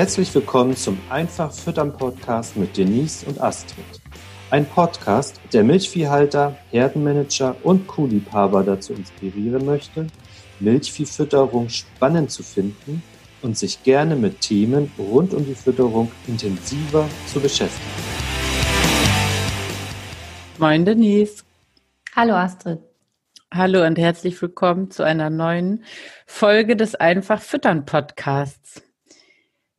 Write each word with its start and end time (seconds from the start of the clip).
Herzlich 0.00 0.34
willkommen 0.34 0.74
zum 0.76 0.98
Einfach 1.10 1.52
Füttern 1.52 1.92
Podcast 1.94 2.56
mit 2.56 2.74
Denise 2.74 3.22
und 3.26 3.38
Astrid. 3.38 3.84
Ein 4.48 4.64
Podcast, 4.64 5.38
der 5.52 5.62
Milchviehhalter, 5.62 6.56
Herdenmanager 6.70 7.54
und 7.64 7.86
Kuhliebhaber 7.86 8.64
dazu 8.64 8.94
inspirieren 8.94 9.66
möchte, 9.66 10.06
Milchviehfütterung 10.58 11.68
spannend 11.68 12.30
zu 12.30 12.42
finden 12.42 13.02
und 13.42 13.58
sich 13.58 13.82
gerne 13.82 14.16
mit 14.16 14.40
Themen 14.40 14.90
rund 14.98 15.34
um 15.34 15.44
die 15.44 15.54
Fütterung 15.54 16.10
intensiver 16.26 17.06
zu 17.26 17.38
beschäftigen. 17.38 17.84
Moin 20.56 20.86
Denise. 20.86 21.44
Hallo 22.16 22.36
Astrid. 22.36 22.78
Hallo 23.52 23.84
und 23.84 23.98
herzlich 23.98 24.40
willkommen 24.40 24.90
zu 24.90 25.02
einer 25.02 25.28
neuen 25.28 25.84
Folge 26.24 26.74
des 26.74 26.94
Einfach 26.94 27.42
Füttern 27.42 27.84
Podcasts. 27.84 28.80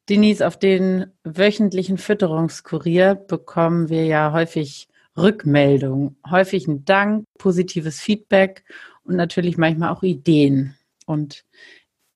Denise, 0.10 0.46
auf 0.46 0.58
den 0.58 1.08
wöchentlichen 1.24 1.98
Fütterungskurier 1.98 3.16
bekommen 3.16 3.90
wir 3.90 4.06
ja 4.06 4.34
häufig 4.34 4.88
Rückmeldungen, 5.18 6.18
häufig 6.30 6.68
ein 6.68 6.86
Dank, 6.86 7.26
positives 7.38 8.00
Feedback 8.00 8.64
und 9.04 9.16
natürlich 9.16 9.58
manchmal 9.58 9.90
auch 9.90 10.04
Ideen. 10.04 10.76
Und 11.06 11.46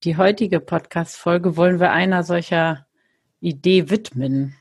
die 0.04 0.18
heutige 0.18 0.60
Podcast-Folge 0.60 1.58
wollen 1.58 1.80
wir 1.80 1.92
einer 1.92 2.24
solcher 2.24 2.86
Idee 3.40 3.90
widmen. 3.90 4.56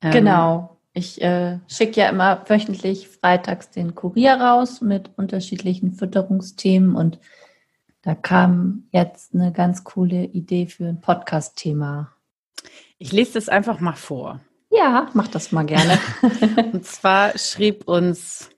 Ähm, 0.00 0.12
genau. 0.12 0.76
Ich 0.92 1.22
äh, 1.22 1.58
schicke 1.68 2.00
ja 2.00 2.08
immer 2.08 2.44
wöchentlich 2.48 3.08
freitags 3.08 3.70
den 3.70 3.94
Kurier 3.94 4.34
raus 4.34 4.80
mit 4.80 5.10
unterschiedlichen 5.16 5.92
Fütterungsthemen 5.92 6.96
und 6.96 7.20
da 8.02 8.14
kam 8.14 8.88
jetzt 8.92 9.34
eine 9.34 9.52
ganz 9.52 9.84
coole 9.84 10.24
Idee 10.24 10.66
für 10.66 10.86
ein 10.86 11.00
Podcast-Thema. 11.00 12.12
Ich 13.02 13.12
lese 13.12 13.32
das 13.32 13.48
einfach 13.48 13.80
mal 13.80 13.94
vor. 13.94 14.40
Ja, 14.70 15.08
mach 15.14 15.26
das 15.26 15.52
mal 15.52 15.64
gerne. 15.64 15.98
Und 16.72 16.84
zwar 16.84 17.36
schrieb 17.38 17.88
uns 17.88 18.50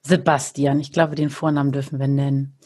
Sebastian, 0.00 0.80
ich 0.80 0.92
glaube, 0.92 1.14
den 1.14 1.28
Vornamen 1.28 1.72
dürfen 1.72 2.00
wir 2.00 2.08
nennen. 2.08 2.58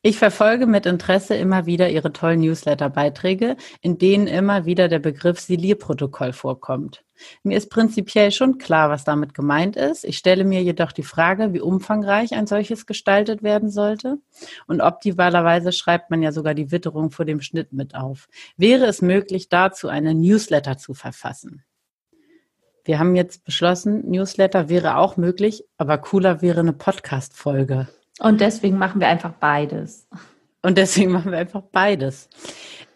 Ich 0.00 0.18
verfolge 0.18 0.66
mit 0.66 0.86
Interesse 0.86 1.34
immer 1.34 1.66
wieder 1.66 1.90
Ihre 1.90 2.12
tollen 2.12 2.40
Newsletter-Beiträge, 2.40 3.56
in 3.80 3.98
denen 3.98 4.28
immer 4.28 4.64
wieder 4.64 4.86
der 4.86 5.00
Begriff 5.00 5.40
Silierprotokoll 5.40 6.32
vorkommt. 6.32 7.04
Mir 7.42 7.56
ist 7.56 7.70
prinzipiell 7.70 8.30
schon 8.30 8.58
klar, 8.58 8.90
was 8.90 9.04
damit 9.04 9.34
gemeint 9.34 9.76
ist. 9.76 10.04
Ich 10.04 10.18
stelle 10.18 10.44
mir 10.44 10.62
jedoch 10.62 10.92
die 10.92 11.02
Frage, 11.02 11.52
wie 11.52 11.60
umfangreich 11.60 12.34
ein 12.34 12.46
solches 12.46 12.86
gestaltet 12.86 13.42
werden 13.42 13.70
sollte. 13.70 14.18
Und 14.66 14.80
optimalerweise 14.80 15.72
schreibt 15.72 16.10
man 16.10 16.22
ja 16.22 16.32
sogar 16.32 16.54
die 16.54 16.70
Witterung 16.70 17.10
vor 17.10 17.24
dem 17.24 17.40
Schnitt 17.40 17.72
mit 17.72 17.94
auf. 17.94 18.28
Wäre 18.56 18.86
es 18.86 19.02
möglich, 19.02 19.48
dazu 19.48 19.88
eine 19.88 20.14
Newsletter 20.14 20.78
zu 20.78 20.94
verfassen? 20.94 21.62
Wir 22.84 22.98
haben 22.98 23.14
jetzt 23.14 23.44
beschlossen, 23.44 24.10
Newsletter 24.10 24.68
wäre 24.68 24.96
auch 24.96 25.16
möglich, 25.16 25.64
aber 25.78 25.98
cooler 25.98 26.42
wäre 26.42 26.60
eine 26.60 26.72
Podcast-Folge. 26.72 27.88
Und 28.18 28.40
deswegen 28.40 28.76
machen 28.76 29.00
wir 29.00 29.08
einfach 29.08 29.32
beides. 29.32 30.08
Und 30.62 30.78
deswegen 30.78 31.12
machen 31.12 31.30
wir 31.30 31.38
einfach 31.38 31.62
beides. 31.62 32.28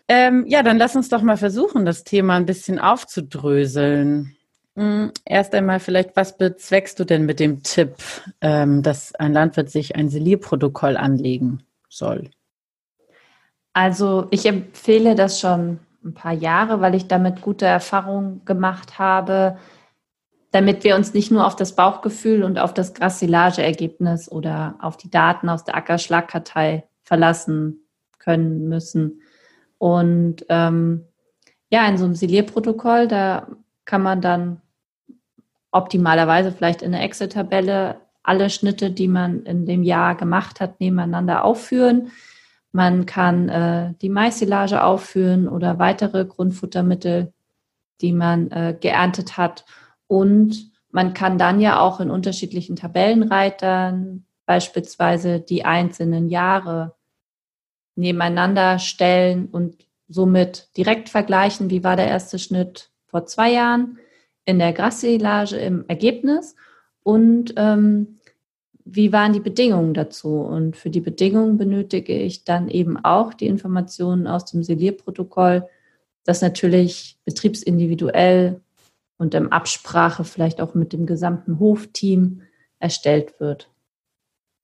Ähm, 0.08 0.44
ja, 0.46 0.62
dann 0.62 0.78
lass 0.78 0.94
uns 0.94 1.08
doch 1.08 1.22
mal 1.22 1.36
versuchen, 1.36 1.84
das 1.84 2.04
Thema 2.04 2.36
ein 2.36 2.46
bisschen 2.46 2.78
aufzudröseln. 2.78 4.36
Hm, 4.76 5.10
erst 5.24 5.54
einmal 5.54 5.80
vielleicht, 5.80 6.16
was 6.16 6.36
bezweckst 6.36 7.00
du 7.00 7.04
denn 7.04 7.26
mit 7.26 7.40
dem 7.40 7.62
Tipp, 7.62 7.96
ähm, 8.40 8.82
dass 8.82 9.14
ein 9.14 9.32
Landwirt 9.32 9.70
sich 9.70 9.96
ein 9.96 10.08
Selierprotokoll 10.08 10.96
anlegen 10.96 11.62
soll? 11.88 12.30
Also 13.72 14.28
ich 14.30 14.46
empfehle 14.46 15.14
das 15.14 15.40
schon 15.40 15.80
ein 16.04 16.14
paar 16.14 16.32
Jahre, 16.32 16.80
weil 16.80 16.94
ich 16.94 17.08
damit 17.08 17.40
gute 17.40 17.66
Erfahrungen 17.66 18.44
gemacht 18.44 18.98
habe 18.98 19.58
damit 20.56 20.84
wir 20.84 20.96
uns 20.96 21.12
nicht 21.12 21.30
nur 21.30 21.46
auf 21.46 21.54
das 21.54 21.76
Bauchgefühl 21.76 22.42
und 22.42 22.58
auf 22.58 22.72
das 22.72 22.94
Grassilage-Ergebnis 22.94 24.32
oder 24.32 24.76
auf 24.80 24.96
die 24.96 25.10
Daten 25.10 25.50
aus 25.50 25.64
der 25.64 25.76
Ackerschlagkartei 25.76 26.88
verlassen 27.02 27.86
können 28.18 28.66
müssen. 28.66 29.20
Und 29.78 30.44
ähm, 30.48 31.04
ja, 31.70 31.86
in 31.88 31.98
so 31.98 32.04
einem 32.04 32.14
Silierprotokoll, 32.14 33.08
da 33.08 33.48
kann 33.84 34.02
man 34.02 34.20
dann 34.20 34.60
optimalerweise 35.70 36.52
vielleicht 36.52 36.82
in 36.82 36.92
der 36.92 37.02
Excel-Tabelle 37.02 38.00
alle 38.22 38.50
Schnitte, 38.50 38.90
die 38.90 39.08
man 39.08 39.44
in 39.44 39.66
dem 39.66 39.82
Jahr 39.82 40.16
gemacht 40.16 40.60
hat, 40.60 40.80
nebeneinander 40.80 41.44
aufführen. 41.44 42.10
Man 42.72 43.06
kann 43.06 43.48
äh, 43.48 43.94
die 44.02 44.08
Maissilage 44.08 44.82
aufführen 44.82 45.48
oder 45.48 45.78
weitere 45.78 46.24
Grundfuttermittel, 46.24 47.32
die 48.00 48.12
man 48.12 48.50
äh, 48.50 48.76
geerntet 48.78 49.36
hat. 49.36 49.64
Und 50.08 50.72
man 50.90 51.14
kann 51.14 51.38
dann 51.38 51.60
ja 51.60 51.78
auch 51.78 52.00
in 52.00 52.10
unterschiedlichen 52.10 52.74
Tabellenreitern 52.74 54.26
beispielsweise 54.44 55.40
die 55.40 55.64
einzelnen 55.64 56.28
Jahre 56.28 56.95
nebeneinander 57.96 58.78
stellen 58.78 59.46
und 59.46 59.86
somit 60.08 60.68
direkt 60.76 61.08
vergleichen, 61.08 61.70
wie 61.70 61.82
war 61.82 61.96
der 61.96 62.06
erste 62.06 62.38
Schnitt 62.38 62.90
vor 63.06 63.26
zwei 63.26 63.52
Jahren 63.52 63.98
in 64.44 64.58
der 64.58 64.72
Grassilage 64.72 65.56
im 65.56 65.84
Ergebnis 65.88 66.54
und 67.02 67.54
ähm, 67.56 68.18
wie 68.84 69.12
waren 69.12 69.32
die 69.32 69.40
Bedingungen 69.40 69.94
dazu. 69.94 70.40
Und 70.40 70.76
für 70.76 70.90
die 70.90 71.00
Bedingungen 71.00 71.58
benötige 71.58 72.16
ich 72.16 72.44
dann 72.44 72.68
eben 72.68 72.96
auch 73.04 73.34
die 73.34 73.48
Informationen 73.48 74.28
aus 74.28 74.44
dem 74.44 74.62
Silierprotokoll, 74.62 75.68
das 76.24 76.40
natürlich 76.40 77.18
betriebsindividuell 77.24 78.60
und 79.18 79.34
in 79.34 79.50
Absprache 79.50 80.24
vielleicht 80.24 80.60
auch 80.60 80.74
mit 80.74 80.92
dem 80.92 81.06
gesamten 81.06 81.58
Hofteam 81.58 82.42
erstellt 82.78 83.40
wird. 83.40 83.68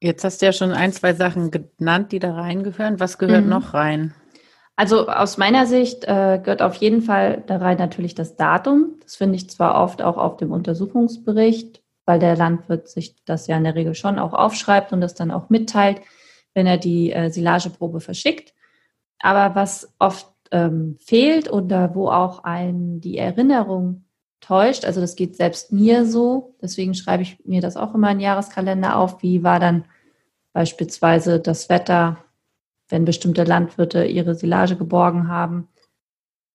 Jetzt 0.03 0.25
hast 0.25 0.43
du 0.43 0.47
ja 0.47 0.53
schon 0.53 0.73
ein, 0.73 0.93
zwei 0.93 1.15
Sachen 1.15 1.53
genannt, 1.53 2.11
die 2.11 2.19
da 2.19 2.35
reingehören. 2.35 2.99
Was 2.99 3.19
gehört 3.19 3.45
mhm. 3.45 3.51
noch 3.51 3.73
rein? 3.73 4.13
Also 4.75 5.07
aus 5.07 5.39
meiner 5.39 5.65
Sicht 5.67 6.03
äh, 6.05 6.41
gehört 6.43 6.61
auf 6.61 6.75
jeden 6.75 7.03
Fall 7.03 7.45
da 7.47 7.59
rein 7.59 7.79
natürlich 7.79 8.17
das 8.17 8.35
Datum. 8.35 8.97
Das 9.01 9.15
finde 9.15 9.37
ich 9.37 9.49
zwar 9.49 9.81
oft 9.81 10.03
auch 10.03 10.17
auf 10.17 10.39
dem 10.39 10.51
Untersuchungsbericht, 10.51 11.85
weil 12.05 12.19
der 12.19 12.35
Landwirt 12.35 12.89
sich 12.89 13.15
das 13.25 13.47
ja 13.47 13.57
in 13.57 13.63
der 13.63 13.77
Regel 13.77 13.95
schon 13.95 14.19
auch 14.19 14.33
aufschreibt 14.33 14.93
und 14.93 15.01
das 15.01 15.15
dann 15.15 15.31
auch 15.31 15.51
mitteilt, 15.51 16.01
wenn 16.53 16.67
er 16.67 16.79
die 16.79 17.13
äh, 17.13 17.31
Silageprobe 17.31 18.01
verschickt. 18.01 18.55
Aber 19.21 19.55
was 19.55 19.95
oft 20.01 20.27
ähm, 20.51 20.97
fehlt 20.99 21.49
oder 21.53 21.95
wo 21.95 22.09
auch 22.09 22.43
ein 22.43 23.01
die 23.01 23.19
Erinnerung 23.19 24.05
täuscht. 24.43 24.85
Also 24.85 25.01
das 25.01 25.17
geht 25.17 25.37
selbst 25.37 25.73
mir 25.73 26.05
so. 26.05 26.55
Deswegen 26.61 26.95
schreibe 26.95 27.23
ich 27.23 27.39
mir 27.47 27.63
das 27.63 27.79
auch 27.79 27.95
immer 27.95 28.11
in 28.11 28.21
Jahreskalender 28.21 28.97
auf. 28.97 29.23
Wie 29.23 29.43
war 29.43 29.59
dann 29.59 29.85
beispielsweise 30.53 31.41
das 31.41 31.71
Wetter, 31.71 32.19
wenn 32.89 33.07
bestimmte 33.07 33.45
Landwirte 33.45 34.05
ihre 34.05 34.35
Silage 34.35 34.77
geborgen 34.77 35.29
haben. 35.29 35.69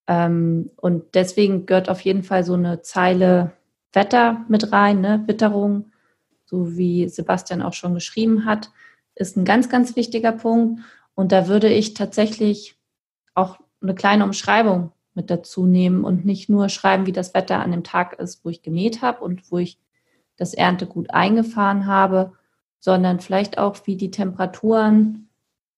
Ähm, 0.08 0.70
und 0.76 1.16
deswegen 1.16 1.66
gehört 1.66 1.90
auf 1.90 2.02
jeden 2.02 2.24
Fall 2.24 2.44
so 2.44 2.54
eine 2.54 2.82
Zeile 2.82 3.54
Wetter 3.94 4.46
mit 4.48 4.72
rein, 4.72 5.02
ne? 5.02 5.24
Witterung, 5.26 5.92
so 6.46 6.78
wie 6.78 7.10
Sebastian 7.10 7.62
auch 7.62 7.74
schon 7.74 7.94
geschrieben 7.94 8.46
hat, 8.46 8.72
ist 9.16 9.36
ein 9.36 9.46
ganz, 9.46 9.70
ganz 9.70 9.96
wichtiger 9.96 10.34
Punkt. 10.34 10.82
Und 11.16 11.32
da 11.32 11.48
würde 11.48 11.70
ich 11.70 11.96
tatsächlich 11.96 12.78
auch 13.34 13.58
eine 13.82 13.96
kleine 13.96 14.24
Umschreibung 14.24 14.92
mit 15.18 15.32
dazu 15.32 15.66
nehmen 15.66 16.06
und 16.06 16.26
nicht 16.26 16.48
nur 16.48 16.70
schreiben, 16.70 17.08
wie 17.08 17.12
das 17.12 17.34
Wetter 17.34 17.60
an 17.60 17.72
dem 17.72 17.84
Tag 17.84 18.20
ist, 18.20 18.46
wo 18.46 18.50
ich 18.50 18.62
gemäht 18.62 19.02
habe 19.02 19.24
und 19.24 19.52
wo 19.52 19.58
ich 19.58 19.80
das 20.38 20.54
Erntegut 20.54 21.10
eingefahren 21.10 21.88
habe, 21.88 22.34
sondern 22.80 23.20
vielleicht 23.20 23.58
auch, 23.58 23.76
wie 23.86 23.98
die 23.98 24.12
Temperaturen 24.12 25.28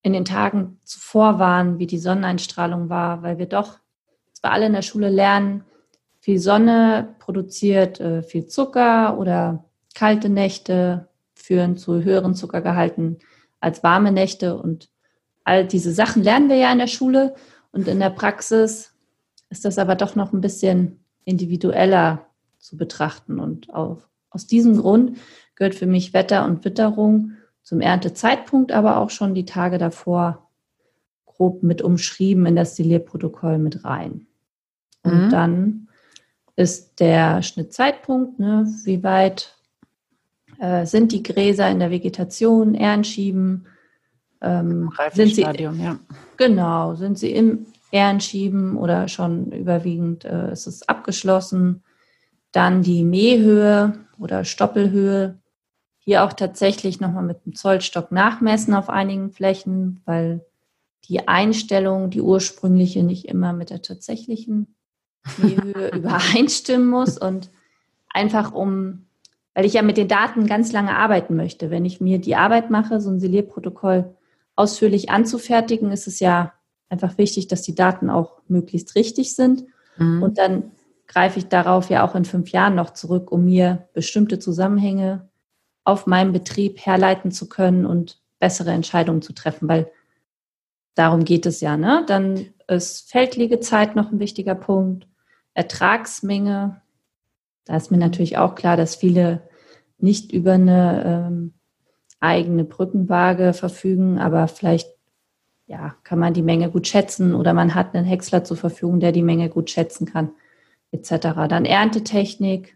in 0.03 0.11
den 0.11 0.25
Tagen 0.25 0.77
zuvor 0.83 1.39
waren, 1.39 1.79
wie 1.79 1.87
die 1.87 1.99
Sonneneinstrahlung 1.99 2.89
war, 2.89 3.23
weil 3.23 3.37
wir 3.37 3.45
doch 3.45 3.79
zwar 4.33 4.51
alle 4.51 4.65
in 4.65 4.73
der 4.73 4.81
Schule 4.81 5.09
lernen, 5.09 5.63
viel 6.19 6.39
Sonne 6.39 7.15
produziert 7.19 8.01
äh, 8.01 8.21
viel 8.21 8.45
Zucker 8.45 9.17
oder 9.17 9.63
kalte 9.95 10.27
Nächte 10.27 11.07
führen 11.33 11.77
zu 11.77 12.03
höheren 12.03 12.35
Zuckergehalten 12.35 13.19
als 13.61 13.83
warme 13.83 14.11
Nächte. 14.11 14.57
Und 14.57 14.89
all 15.45 15.65
diese 15.65 15.93
Sachen 15.93 16.23
lernen 16.23 16.49
wir 16.49 16.57
ja 16.57 16.73
in 16.73 16.79
der 16.79 16.87
Schule 16.87 17.35
und 17.71 17.87
in 17.87 17.99
der 17.99 18.09
Praxis 18.09 18.88
ist 19.49 19.65
das 19.65 19.77
aber 19.77 19.95
doch 19.95 20.15
noch 20.15 20.33
ein 20.33 20.41
bisschen 20.41 21.03
individueller 21.25 22.25
zu 22.59 22.77
betrachten. 22.77 23.39
Und 23.39 23.73
auf, 23.73 24.07
aus 24.29 24.47
diesem 24.47 24.77
Grund 24.77 25.17
gehört 25.55 25.75
für 25.75 25.87
mich 25.87 26.13
Wetter 26.13 26.45
und 26.45 26.63
Witterung 26.65 27.33
zum 27.63 27.81
Erntezeitpunkt, 27.81 28.71
aber 28.71 28.97
auch 28.97 29.09
schon 29.09 29.33
die 29.33 29.45
Tage 29.45 29.77
davor 29.77 30.49
grob 31.25 31.63
mit 31.63 31.81
umschrieben 31.81 32.45
in 32.45 32.55
das 32.55 32.73
Stilierprotokoll 32.73 33.57
mit 33.57 33.85
rein. 33.85 34.27
Und 35.03 35.25
mhm. 35.25 35.29
dann 35.29 35.87
ist 36.55 36.99
der 36.99 37.41
Schnittzeitpunkt, 37.41 38.39
ne, 38.39 38.67
wie 38.83 39.03
weit 39.03 39.55
äh, 40.59 40.85
sind 40.85 41.13
die 41.13 41.23
Gräser 41.23 41.69
in 41.69 41.79
der 41.79 41.89
Vegetation, 41.89 42.75
Ehrenschieben, 42.75 43.67
ähm, 44.41 44.91
sind 45.13 45.35
sie, 45.35 45.41
ja. 45.41 45.99
genau, 46.37 46.95
sind 46.95 47.17
sie 47.17 47.31
im 47.31 47.65
Ähren 47.91 48.21
schieben 48.21 48.77
oder 48.77 49.07
schon 49.07 49.51
überwiegend 49.51 50.25
äh, 50.25 50.51
ist 50.51 50.67
es 50.67 50.87
abgeschlossen. 50.87 51.83
Dann 52.51 52.81
die 52.81 53.03
Mähhöhe 53.03 54.05
oder 54.17 54.43
Stoppelhöhe. 54.45 55.39
Hier 55.97 56.23
auch 56.23 56.33
tatsächlich 56.33 56.99
nochmal 56.99 57.23
mit 57.23 57.45
dem 57.45 57.55
Zollstock 57.55 58.11
nachmessen 58.11 58.73
auf 58.73 58.89
einigen 58.89 59.31
Flächen, 59.31 60.01
weil 60.05 60.45
die 61.07 61.27
Einstellung, 61.27 62.09
die 62.09 62.21
ursprüngliche, 62.21 63.03
nicht 63.03 63.25
immer 63.25 63.53
mit 63.53 63.69
der 63.69 63.81
tatsächlichen 63.81 64.75
Mähhöhe 65.37 65.89
übereinstimmen 65.95 66.87
muss. 66.87 67.17
Und 67.17 67.49
einfach 68.09 68.53
um, 68.53 69.07
weil 69.53 69.65
ich 69.65 69.73
ja 69.73 69.81
mit 69.81 69.97
den 69.97 70.07
Daten 70.07 70.47
ganz 70.47 70.71
lange 70.71 70.95
arbeiten 70.95 71.35
möchte. 71.35 71.69
Wenn 71.69 71.85
ich 71.85 72.01
mir 72.01 72.19
die 72.19 72.35
Arbeit 72.35 72.69
mache, 72.69 73.01
so 73.01 73.09
ein 73.09 73.19
Silierprotokoll 73.19 74.15
ausführlich 74.55 75.09
anzufertigen, 75.09 75.91
ist 75.91 76.07
es 76.07 76.19
ja 76.19 76.53
einfach 76.89 77.17
wichtig, 77.17 77.47
dass 77.47 77.61
die 77.61 77.75
Daten 77.75 78.09
auch 78.09 78.41
möglichst 78.47 78.95
richtig 78.95 79.35
sind. 79.35 79.65
Mhm. 79.97 80.23
Und 80.23 80.37
dann 80.37 80.71
greife 81.07 81.39
ich 81.39 81.47
darauf 81.47 81.89
ja 81.89 82.07
auch 82.07 82.15
in 82.15 82.25
fünf 82.25 82.51
Jahren 82.51 82.75
noch 82.75 82.91
zurück, 82.91 83.31
um 83.31 83.45
mir 83.45 83.87
bestimmte 83.93 84.39
Zusammenhänge 84.39 85.29
auf 85.83 86.05
meinem 86.05 86.33
Betrieb 86.33 86.85
herleiten 86.85 87.31
zu 87.31 87.49
können 87.49 87.85
und 87.85 88.21
bessere 88.39 88.71
Entscheidungen 88.71 89.21
zu 89.21 89.33
treffen, 89.33 89.67
weil 89.67 89.91
darum 90.95 91.25
geht 91.25 91.45
es 91.45 91.61
ja. 91.61 91.77
Ne? 91.77 92.03
Dann 92.07 92.47
ist 92.67 93.09
Feldliegezeit 93.09 93.95
noch 93.95 94.11
ein 94.11 94.19
wichtiger 94.19 94.55
Punkt, 94.55 95.07
Ertragsmenge. 95.53 96.81
Da 97.65 97.75
ist 97.75 97.91
mir 97.91 97.97
natürlich 97.97 98.37
auch 98.37 98.55
klar, 98.55 98.77
dass 98.77 98.95
viele 98.95 99.47
nicht 99.97 100.31
über 100.31 100.53
eine 100.53 101.03
ähm, 101.05 101.53
eigene 102.19 102.63
Brückenwaage 102.63 103.53
verfügen, 103.53 104.19
aber 104.19 104.47
vielleicht 104.47 104.89
ja, 105.69 105.95
kann 106.03 106.17
man 106.17 106.33
die 106.33 106.41
Menge 106.41 106.71
gut 106.71 106.87
schätzen 106.87 107.35
oder 107.35 107.53
man 107.53 107.75
hat 107.75 107.93
einen 107.93 108.05
Häcksler 108.05 108.43
zur 108.43 108.57
Verfügung, 108.57 108.99
der 108.99 109.11
die 109.11 109.21
Menge 109.21 109.49
gut 109.49 109.69
schätzen 109.69 110.07
kann, 110.07 110.31
etc. 110.91 111.47
Dann 111.47 111.63
Erntetechnik, 111.63 112.75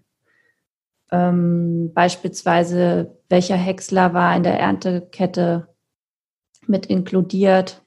ähm, 1.12 1.92
beispielsweise 1.96 3.18
welcher 3.30 3.56
Häcksler 3.56 4.14
war 4.14 4.38
in 4.38 4.44
der 4.44 4.60
Erntekette 4.60 5.70
mit 6.68 6.86
inkludiert. 6.86 7.82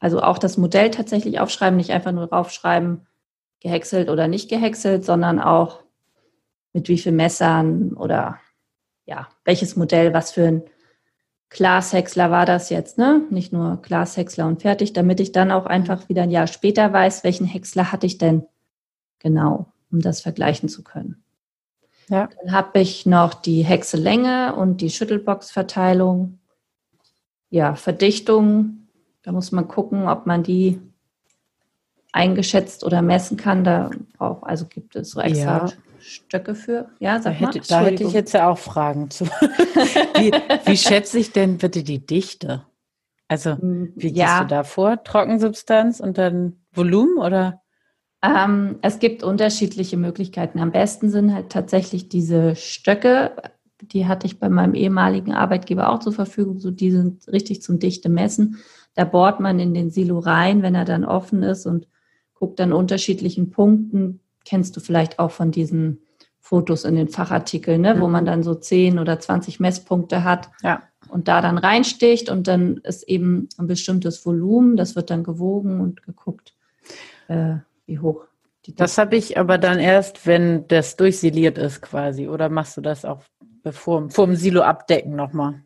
Also 0.00 0.20
auch 0.20 0.38
das 0.38 0.56
Modell 0.56 0.90
tatsächlich 0.90 1.38
aufschreiben, 1.38 1.76
nicht 1.76 1.92
einfach 1.92 2.12
nur 2.12 2.26
draufschreiben, 2.26 3.06
gehäckselt 3.60 4.10
oder 4.10 4.26
nicht 4.26 4.50
gehäckselt, 4.50 5.04
sondern 5.04 5.38
auch 5.38 5.84
mit 6.72 6.88
wie 6.88 6.98
vielen 6.98 7.16
Messern 7.16 7.92
oder 7.92 8.40
ja, 9.04 9.28
welches 9.44 9.76
Modell, 9.76 10.12
was 10.12 10.32
für 10.32 10.48
ein 10.48 10.62
Glashäcksler 11.48 12.30
war 12.30 12.44
das 12.44 12.70
jetzt, 12.70 12.98
ne? 12.98 13.22
Nicht 13.30 13.52
nur 13.52 13.80
Glashäcksler 13.80 14.46
und 14.46 14.62
fertig, 14.62 14.92
damit 14.92 15.20
ich 15.20 15.32
dann 15.32 15.50
auch 15.50 15.66
einfach 15.66 16.08
wieder 16.08 16.22
ein 16.22 16.30
Jahr 16.30 16.46
später 16.46 16.92
weiß, 16.92 17.24
welchen 17.24 17.46
Häcksler 17.46 17.92
hatte 17.92 18.06
ich 18.06 18.18
denn 18.18 18.46
genau, 19.20 19.66
um 19.90 20.00
das 20.00 20.20
vergleichen 20.20 20.68
zu 20.68 20.82
können. 20.82 21.22
Ja. 22.08 22.28
Dann 22.40 22.52
habe 22.52 22.80
ich 22.80 23.06
noch 23.06 23.34
die 23.34 23.62
Häcksellänge 23.62 24.54
und 24.54 24.80
die 24.80 24.90
Schüttelboxverteilung. 24.90 26.38
Ja, 27.50 27.74
Verdichtung, 27.74 28.88
da 29.22 29.32
muss 29.32 29.52
man 29.52 29.68
gucken, 29.68 30.08
ob 30.08 30.26
man 30.26 30.42
die 30.42 30.80
eingeschätzt 32.16 32.82
oder 32.82 33.02
messen 33.02 33.36
kann. 33.36 33.62
Da 33.62 33.90
braucht, 34.16 34.44
also 34.44 34.66
gibt 34.66 34.96
es 34.96 35.10
so 35.10 35.20
extra 35.20 35.66
ja. 35.66 35.72
Stöcke 36.00 36.54
für? 36.54 36.88
Ja, 36.98 37.20
sag 37.20 37.38
da 37.38 37.46
hätte, 37.46 37.58
mal. 37.58 37.64
Da 37.68 37.84
hätte 37.84 38.04
ich 38.04 38.12
jetzt 38.12 38.32
ja 38.32 38.48
auch 38.48 38.58
Fragen 38.58 39.10
zu. 39.10 39.26
wie, 40.16 40.32
wie 40.64 40.76
schätze 40.76 41.18
ich 41.18 41.32
denn 41.32 41.58
bitte 41.58 41.82
die 41.82 42.04
Dichte? 42.04 42.64
Also, 43.28 43.58
hm, 43.58 43.92
wie 43.96 44.12
gehst 44.12 44.16
ja. 44.16 44.40
du 44.40 44.46
da 44.46 44.64
vor? 44.64 45.02
Trockensubstanz 45.04 46.00
und 46.00 46.16
dann 46.16 46.60
Volumen 46.72 47.18
oder? 47.18 47.62
Ähm, 48.22 48.78
es 48.82 48.98
gibt 48.98 49.22
unterschiedliche 49.22 49.96
Möglichkeiten. 49.96 50.58
Am 50.58 50.72
besten 50.72 51.10
sind 51.10 51.34
halt 51.34 51.50
tatsächlich 51.50 52.08
diese 52.08 52.56
Stöcke. 52.56 53.36
Die 53.82 54.06
hatte 54.06 54.26
ich 54.26 54.40
bei 54.40 54.48
meinem 54.48 54.74
ehemaligen 54.74 55.34
Arbeitgeber 55.34 55.90
auch 55.90 55.98
zur 55.98 56.12
Verfügung. 56.12 56.60
So, 56.60 56.70
die 56.70 56.90
sind 56.90 57.28
richtig 57.28 57.62
zum 57.62 57.78
dichte 57.78 58.08
Messen. 58.08 58.56
Da 58.94 59.04
bohrt 59.04 59.40
man 59.40 59.58
in 59.58 59.74
den 59.74 59.90
Silo 59.90 60.18
rein, 60.18 60.62
wenn 60.62 60.74
er 60.74 60.86
dann 60.86 61.04
offen 61.04 61.42
ist 61.42 61.66
und 61.66 61.86
guckt 62.38 62.60
an 62.60 62.72
unterschiedlichen 62.72 63.50
Punkten, 63.50 64.20
kennst 64.44 64.76
du 64.76 64.80
vielleicht 64.80 65.18
auch 65.18 65.30
von 65.30 65.50
diesen 65.50 66.00
Fotos 66.40 66.84
in 66.84 66.94
den 66.94 67.08
Fachartikeln, 67.08 67.80
ne, 67.80 67.94
mhm. 67.94 68.00
wo 68.00 68.08
man 68.08 68.24
dann 68.24 68.44
so 68.44 68.54
10 68.54 69.00
oder 69.00 69.18
20 69.18 69.58
Messpunkte 69.58 70.22
hat 70.22 70.48
ja. 70.62 70.82
und 71.08 71.26
da 71.26 71.40
dann 71.40 71.58
reinsticht 71.58 72.30
und 72.30 72.46
dann 72.46 72.76
ist 72.78 73.02
eben 73.08 73.48
ein 73.58 73.66
bestimmtes 73.66 74.24
Volumen, 74.24 74.76
das 74.76 74.94
wird 74.94 75.10
dann 75.10 75.24
gewogen 75.24 75.80
und 75.80 76.04
geguckt, 76.04 76.54
äh, 77.26 77.56
wie 77.86 77.98
hoch 77.98 78.26
die 78.64 78.74
Das 78.74 78.96
habe 78.96 79.16
ich 79.16 79.38
aber 79.38 79.58
dann 79.58 79.80
erst, 79.80 80.26
wenn 80.26 80.68
das 80.68 80.96
durchsiliert 80.96 81.58
ist 81.58 81.82
quasi, 81.82 82.28
oder 82.28 82.48
machst 82.48 82.76
du 82.76 82.80
das 82.80 83.04
auch 83.04 83.22
bevor, 83.62 84.08
vor 84.10 84.26
dem 84.26 84.36
Silo 84.36 84.62
abdecken 84.62 85.16
nochmal? 85.16 85.62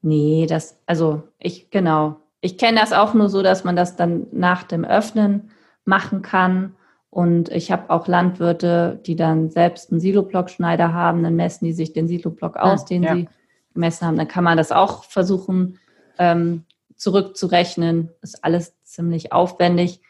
Nee, 0.00 0.46
das, 0.48 0.78
also 0.86 1.22
ich, 1.38 1.70
genau. 1.70 2.16
Ich 2.40 2.58
kenne 2.58 2.80
das 2.80 2.92
auch 2.92 3.14
nur 3.14 3.28
so, 3.28 3.42
dass 3.42 3.64
man 3.64 3.76
das 3.76 3.96
dann 3.96 4.26
nach 4.32 4.64
dem 4.64 4.84
Öffnen 4.84 5.50
machen 5.84 6.22
kann 6.22 6.74
und 7.12 7.50
ich 7.50 7.70
habe 7.70 7.90
auch 7.90 8.08
Landwirte, 8.08 8.98
die 9.04 9.16
dann 9.16 9.50
selbst 9.50 9.90
einen 9.90 10.00
Siloblockschneider 10.00 10.94
haben, 10.94 11.22
dann 11.22 11.36
messen 11.36 11.66
die 11.66 11.74
sich 11.74 11.92
den 11.92 12.08
Siloblock 12.08 12.56
aus, 12.56 12.80
ja, 12.80 12.86
den 12.86 13.02
ja. 13.02 13.14
sie 13.14 13.28
gemessen 13.74 14.06
haben. 14.06 14.16
Dann 14.16 14.28
kann 14.28 14.44
man 14.44 14.56
das 14.56 14.72
auch 14.72 15.04
versuchen 15.04 15.78
ähm, 16.18 16.64
zurückzurechnen. 16.96 18.08
Ist 18.22 18.42
alles 18.42 18.72
ziemlich 18.82 19.30
aufwendig. 19.30 20.00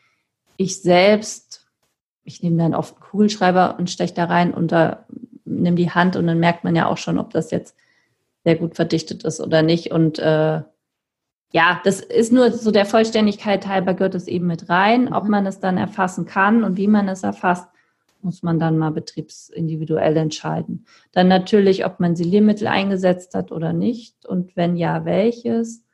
Ich 0.57 0.81
selbst, 0.81 1.67
ich 2.23 2.41
nehme 2.41 2.59
dann 2.59 2.73
oft 2.73 2.95
einen 2.95 3.03
Kugelschreiber 3.03 3.81
und 3.81 3.91
steche 3.91 4.15
da 4.15 4.27
rein 4.27 4.55
und 4.55 4.71
da 4.71 5.05
nehme 5.45 5.77
die 5.77 5.91
Hand 5.91 6.15
und 6.15 6.29
dann 6.29 6.39
merkt 6.39 6.63
man 6.63 6.77
ja 6.77 6.87
auch 6.87 6.99
schon, 6.99 7.19
ob 7.19 7.31
das 7.31 7.51
jetzt 7.51 7.75
sehr 8.45 8.55
gut 8.55 8.77
verdichtet 8.77 9.25
ist 9.25 9.41
oder 9.41 9.63
nicht. 9.63 9.91
Und 9.91 10.21
äh, 10.21 10.61
ja, 11.53 11.81
das 11.85 12.01
ist 12.01 12.33
nur 12.33 12.51
so 12.51 12.71
der 12.71 12.87
Vollständigkeit 12.87 13.67
halber 13.67 13.93
gehört 13.93 14.15
es 14.15 14.27
eben 14.27 14.47
mit 14.47 14.71
rein. 14.71 15.13
Ob 15.13 15.25
mhm. 15.25 15.31
man 15.31 15.47
es 15.47 15.61
dann 15.61 15.77
erfassen 15.77 16.25
kann 16.25 16.65
und 16.65 16.79
wie 16.79 16.89
man 16.89 17.09
es 17.09 17.23
erfasst, 17.23 17.69
muss 18.23 18.43
man 18.43 18.59
dann 18.59 18.79
mal 18.79 18.91
betriebsindividuell 18.91 20.17
entscheiden. 20.17 20.87
Dann 21.13 21.29
natürlich, 21.29 21.85
ob 21.85 22.01
man 22.01 22.17
Siliermittel 22.17 22.69
eingesetzt 22.69 23.35
hat 23.35 23.53
oder 23.53 23.73
nicht 23.73 24.25
und 24.27 24.57
wenn 24.57 24.77
ja, 24.77 25.05
welches. 25.05 25.85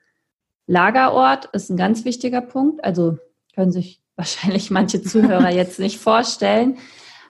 Lagerort 0.66 1.46
ist 1.46 1.70
ein 1.70 1.76
ganz 1.76 2.04
wichtiger 2.04 2.42
Punkt. 2.42 2.84
Also 2.84 3.18
können 3.54 3.72
sich 3.72 4.00
wahrscheinlich 4.16 4.70
manche 4.70 5.02
Zuhörer 5.02 5.50
jetzt 5.54 5.80
nicht 5.80 5.98
vorstellen. 5.98 6.78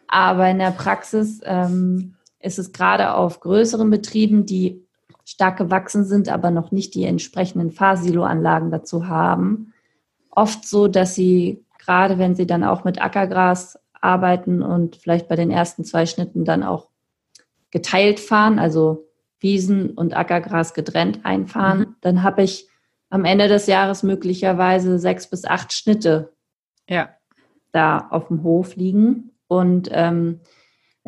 Aber 0.07 0.49
in 0.51 0.59
der 0.59 0.73
Praxis 0.73 1.41
ähm, 1.45 2.17
ist 2.41 2.59
es 2.59 2.73
gerade 2.73 3.15
auf 3.15 3.41
größeren 3.41 3.89
Betrieben, 3.91 4.45
die 4.45 4.88
stark 5.29 5.59
gewachsen 5.59 6.07
sind, 6.07 6.31
aber 6.31 6.51
noch 6.51 6.73
nicht 6.73 6.95
die 6.95 7.05
entsprechenden 7.05 7.71
Fahrsiloanlagen 7.71 8.71
dazu 8.71 9.09
haben. 9.09 9.75
Oft 10.31 10.67
so, 10.67 10.89
dass 10.89 11.15
sie, 11.15 11.67
gerade 11.79 12.17
wenn 12.17 12.35
sie 12.35 12.47
dann 12.47 12.65
auch 12.65 12.83
mit 12.85 13.03
Ackergras 13.03 13.79
arbeiten 14.01 14.63
und 14.63 14.97
vielleicht 14.97 15.29
bei 15.29 15.37
den 15.37 15.51
ersten 15.51 15.85
zwei 15.85 16.07
Schnitten 16.07 16.47
dann 16.47 16.63
auch 16.63 16.89
geteilt 17.71 18.21
fahren, 18.21 18.59
also 18.59 19.07
Wiesen 19.39 19.91
und 19.91 20.17
Ackergras 20.17 20.73
getrennt 20.73 21.27
einfahren, 21.27 21.81
mhm. 21.81 21.97
dann 22.01 22.23
habe 22.23 22.43
ich 22.43 22.67
am 23.11 23.27
Ende 23.27 23.49
des 23.49 23.67
Jahres 23.67 24.03
möglicherweise 24.03 24.99
sechs 24.99 25.29
bis 25.29 25.45
acht 25.45 25.75
Schnitte 25.75 26.33
ja. 26.89 27.11
da 27.73 28.09
auf 28.11 28.29
dem 28.29 28.43
Hof 28.45 28.77
liegen. 28.77 29.33
Und 29.47 29.91
ähm, 29.93 30.41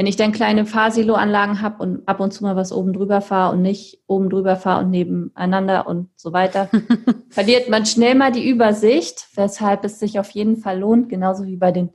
wenn 0.00 0.06
ich 0.06 0.16
dann 0.16 0.32
kleine 0.32 0.64
Fahrsiloanlagen 0.64 1.60
habe 1.60 1.82
und 1.82 2.08
ab 2.08 2.20
und 2.20 2.32
zu 2.32 2.42
mal 2.42 2.56
was 2.56 2.72
oben 2.72 2.94
drüber 2.94 3.20
fahre 3.20 3.54
und 3.54 3.60
nicht 3.60 4.00
oben 4.06 4.30
drüber 4.30 4.56
fahre 4.56 4.82
und 4.82 4.90
nebeneinander 4.90 5.86
und 5.86 6.08
so 6.16 6.32
weiter, 6.32 6.70
verliert 7.28 7.68
man 7.68 7.84
schnell 7.84 8.14
mal 8.14 8.32
die 8.32 8.48
Übersicht, 8.48 9.28
weshalb 9.34 9.84
es 9.84 9.98
sich 9.98 10.18
auf 10.18 10.30
jeden 10.30 10.56
Fall 10.56 10.78
lohnt, 10.78 11.10
genauso 11.10 11.44
wie 11.44 11.58
bei 11.58 11.70
den 11.70 11.90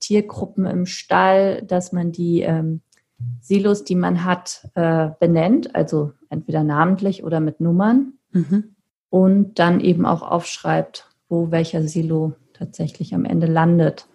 Tiergruppen 0.00 0.66
im 0.66 0.84
Stall, 0.84 1.62
dass 1.62 1.92
man 1.92 2.10
die 2.10 2.40
ähm, 2.40 2.80
Silos, 3.40 3.84
die 3.84 3.94
man 3.94 4.24
hat, 4.24 4.68
äh, 4.74 5.10
benennt, 5.20 5.76
also 5.76 6.14
entweder 6.30 6.64
namentlich 6.64 7.22
oder 7.22 7.38
mit 7.38 7.60
Nummern 7.60 8.14
mhm. 8.32 8.74
und 9.10 9.60
dann 9.60 9.78
eben 9.78 10.06
auch 10.06 10.22
aufschreibt, 10.22 11.06
wo 11.28 11.52
welcher 11.52 11.86
Silo 11.86 12.32
tatsächlich 12.52 13.14
am 13.14 13.24
Ende 13.24 13.46
landet. 13.46 14.07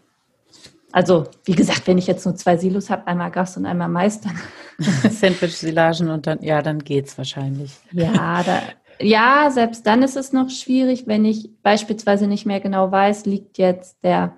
Also, 0.94 1.26
wie 1.46 1.56
gesagt, 1.56 1.88
wenn 1.88 1.98
ich 1.98 2.06
jetzt 2.06 2.24
nur 2.24 2.36
zwei 2.36 2.56
Silos 2.56 2.92
habe, 2.92 3.08
einmal 3.08 3.32
Gast 3.32 3.58
und 3.58 3.66
einmal 3.66 3.90
Meister. 3.90 4.30
Sandwich-Silagen 5.10 6.12
und 6.12 6.28
dann, 6.28 6.44
ja, 6.44 6.62
dann 6.62 6.84
geht's 6.84 7.18
wahrscheinlich. 7.18 7.72
Ja, 7.92 8.44
da, 8.44 8.62
ja, 9.02 9.50
selbst 9.50 9.88
dann 9.88 10.04
ist 10.04 10.16
es 10.16 10.34
noch 10.34 10.52
schwierig, 10.52 11.08
wenn 11.08 11.26
ich 11.26 11.50
beispielsweise 11.64 12.28
nicht 12.28 12.46
mehr 12.46 12.60
genau 12.60 12.92
weiß, 12.92 13.26
liegt 13.26 13.58
jetzt 13.58 14.04
der 14.04 14.38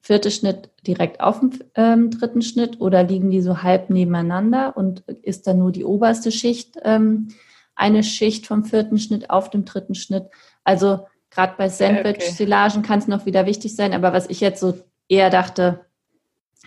vierte 0.00 0.30
Schnitt 0.30 0.70
direkt 0.86 1.20
auf 1.20 1.40
dem 1.40 1.50
ähm, 1.74 2.10
dritten 2.10 2.40
Schnitt 2.40 2.80
oder 2.80 3.02
liegen 3.02 3.30
die 3.30 3.42
so 3.42 3.62
halb 3.62 3.90
nebeneinander 3.90 4.78
und 4.78 5.00
ist 5.00 5.46
dann 5.46 5.58
nur 5.58 5.72
die 5.72 5.84
oberste 5.84 6.32
Schicht 6.32 6.78
ähm, 6.84 7.28
eine 7.74 8.02
Schicht 8.02 8.46
vom 8.46 8.64
vierten 8.64 8.98
Schnitt 8.98 9.28
auf 9.28 9.50
dem 9.50 9.66
dritten 9.66 9.94
Schnitt. 9.94 10.24
Also 10.64 11.00
Gerade 11.30 11.54
bei 11.58 11.68
Sandwich-Silagen 11.68 12.82
kann 12.82 13.00
es 13.00 13.06
noch 13.06 13.26
wieder 13.26 13.46
wichtig 13.46 13.76
sein, 13.76 13.92
aber 13.92 14.12
was 14.12 14.30
ich 14.30 14.40
jetzt 14.40 14.60
so 14.60 14.74
eher 15.08 15.30
dachte, 15.30 15.86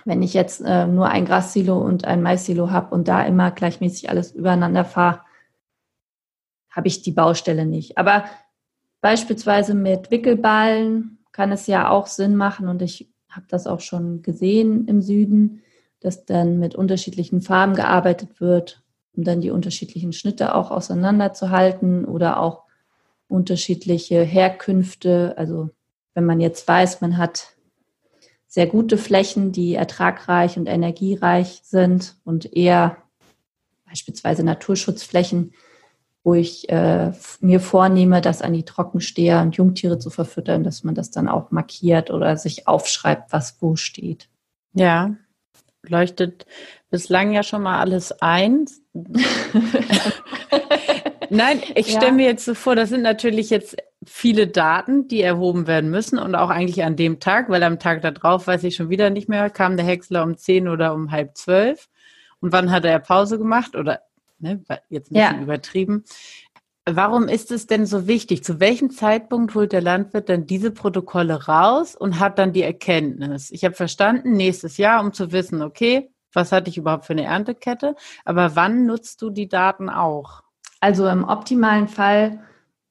wenn 0.06 0.22
ich 0.22 0.34
jetzt 0.34 0.62
äh, 0.62 0.88
nur 0.88 1.10
ein 1.10 1.26
Grassilo 1.26 1.78
und 1.78 2.06
ein 2.06 2.22
Mais-Silo 2.22 2.72
habe 2.72 2.94
und 2.94 3.08
da 3.08 3.24
immer 3.24 3.52
gleichmäßig 3.52 4.10
alles 4.10 4.32
übereinander 4.32 4.86
fahre, 4.86 5.22
habe 6.70 6.88
ich 6.88 7.02
die 7.02 7.12
Baustelle 7.12 7.66
nicht. 7.66 7.98
Aber 7.98 8.26
beispielsweise 9.02 9.74
mit 9.74 10.10
Wickelballen 10.10 11.20
kann 11.32 11.52
es 11.52 11.68
ja 11.68 11.90
auch 11.90 12.08
Sinn 12.08 12.36
machen 12.36 12.68
und 12.68 12.82
ich 12.82 13.12
habe 13.30 13.46
das 13.48 13.68
auch 13.68 13.80
schon 13.80 14.22
gesehen 14.22 14.88
im 14.88 15.02
Süden, 15.02 15.62
dass 16.00 16.26
dann 16.26 16.60
mit 16.60 16.76
unterschiedlichen 16.76 17.42
Farben 17.42 17.76
gearbeitet 17.76 18.42
wird, 18.42 18.84
um 19.14 19.24
dann 19.24 19.42
die 19.42 19.52
unterschiedlichen 19.52 20.14
Schnitte 20.14 20.56
auch 20.56 20.72
auseinanderzuhalten 20.72 22.06
oder 22.06 22.40
auch 22.40 22.64
unterschiedliche 23.28 24.24
Herkünfte. 24.24 25.36
Also 25.38 25.70
wenn 26.14 26.26
man 26.26 26.42
jetzt 26.42 26.68
weiß, 26.68 27.02
man 27.02 27.18
hat 27.18 27.56
sehr 28.52 28.68
gute 28.68 28.98
Flächen, 28.98 29.54
die 29.54 29.76
ertragreich 29.76 30.58
und 30.58 30.68
energiereich 30.68 31.62
sind 31.64 32.18
und 32.26 32.52
eher 32.52 32.98
beispielsweise 33.88 34.44
Naturschutzflächen, 34.44 35.54
wo 36.26 36.34
ich 36.34 36.68
äh, 36.68 37.14
mir 37.40 37.62
vornehme, 37.62 38.20
das 38.20 38.42
an 38.42 38.52
die 38.52 38.66
Trockensteher 38.66 39.42
und 39.42 39.56
Jungtiere 39.56 40.00
zu 40.00 40.10
verfüttern, 40.10 40.66
dass 40.66 40.84
man 40.84 40.96
das 40.96 41.12
dann 41.12 41.30
auch 41.30 41.52
markiert 41.52 42.12
oder 42.12 42.36
sich 42.36 42.68
aufschreibt, 42.68 43.32
was 43.32 43.56
wo 43.62 43.78
steht. 43.78 44.28
Ja, 44.74 45.16
leuchtet 45.84 46.46
bislang 46.90 47.32
ja 47.32 47.44
schon 47.44 47.62
mal 47.62 47.80
alles 47.80 48.12
ein. 48.22 48.66
Nein, 51.34 51.62
ich 51.76 51.88
stelle 51.88 52.08
ja. 52.08 52.12
mir 52.12 52.26
jetzt 52.26 52.44
so 52.44 52.54
vor, 52.54 52.76
das 52.76 52.90
sind 52.90 53.04
natürlich 53.04 53.50
jetzt 53.50 53.78
viele 54.06 54.48
Daten, 54.48 55.08
die 55.08 55.22
erhoben 55.22 55.66
werden 55.66 55.90
müssen 55.90 56.20
und 56.20 56.36
auch 56.36 56.50
eigentlich 56.50 56.84
an 56.84 56.98
dem 56.98 57.22
Tag, 57.22 57.48
weil 57.48 57.64
am 57.64 57.80
Tag 57.80 58.02
darauf 58.02 58.48
weiß 58.48 58.66
ich 58.66 58.76
schon 58.76 58.90
wieder 58.90 59.10
nicht 59.10 59.30
mehr, 59.30 59.50
kam 59.50 59.78
der 59.78 59.86
Häcksler 59.86 60.24
um 60.24 60.36
zehn 60.36 60.68
oder 60.68 60.94
um 60.94 61.10
halb 61.10 61.38
zwölf 61.38 61.88
und 62.42 62.52
wann 62.52 62.70
hat 62.70 62.84
er 62.84 63.00
Pause 63.00 63.38
gemacht 63.38 63.78
oder 63.78 64.02
ne, 64.40 64.62
jetzt 64.90 65.12
ein 65.12 65.14
bisschen 65.14 65.38
ja. 65.38 65.42
übertrieben. 65.42 66.04
Warum 66.86 67.30
ist 67.30 67.52
es 67.52 67.66
denn 67.66 67.86
so 67.86 68.08
wichtig? 68.08 68.44
Zu 68.44 68.60
welchem 68.60 68.90
Zeitpunkt 68.90 69.56
holt 69.56 69.72
der 69.72 69.82
Landwirt 69.82 70.28
dann 70.28 70.48
diese 70.48 70.72
Protokolle 70.72 71.46
raus 71.46 71.96
und 71.96 72.20
hat 72.20 72.40
dann 72.40 72.52
die 72.52 72.64
Erkenntnis? 72.64 73.52
Ich 73.52 73.64
habe 73.64 73.76
verstanden, 73.76 74.34
nächstes 74.34 74.76
Jahr, 74.76 75.02
um 75.02 75.14
zu 75.14 75.32
wissen, 75.32 75.62
okay, 75.62 76.12
was 76.34 76.52
hatte 76.52 76.70
ich 76.70 76.78
überhaupt 76.78 77.06
für 77.06 77.14
eine 77.14 77.24
Erntekette, 77.24 77.96
aber 78.26 78.58
wann 78.58 78.86
nutzt 78.86 79.22
du 79.22 79.30
die 79.30 79.48
Daten 79.48 79.90
auch? 79.90 80.42
Also 80.82 81.08
im 81.08 81.24
optimalen 81.24 81.88
Fall 81.88 82.40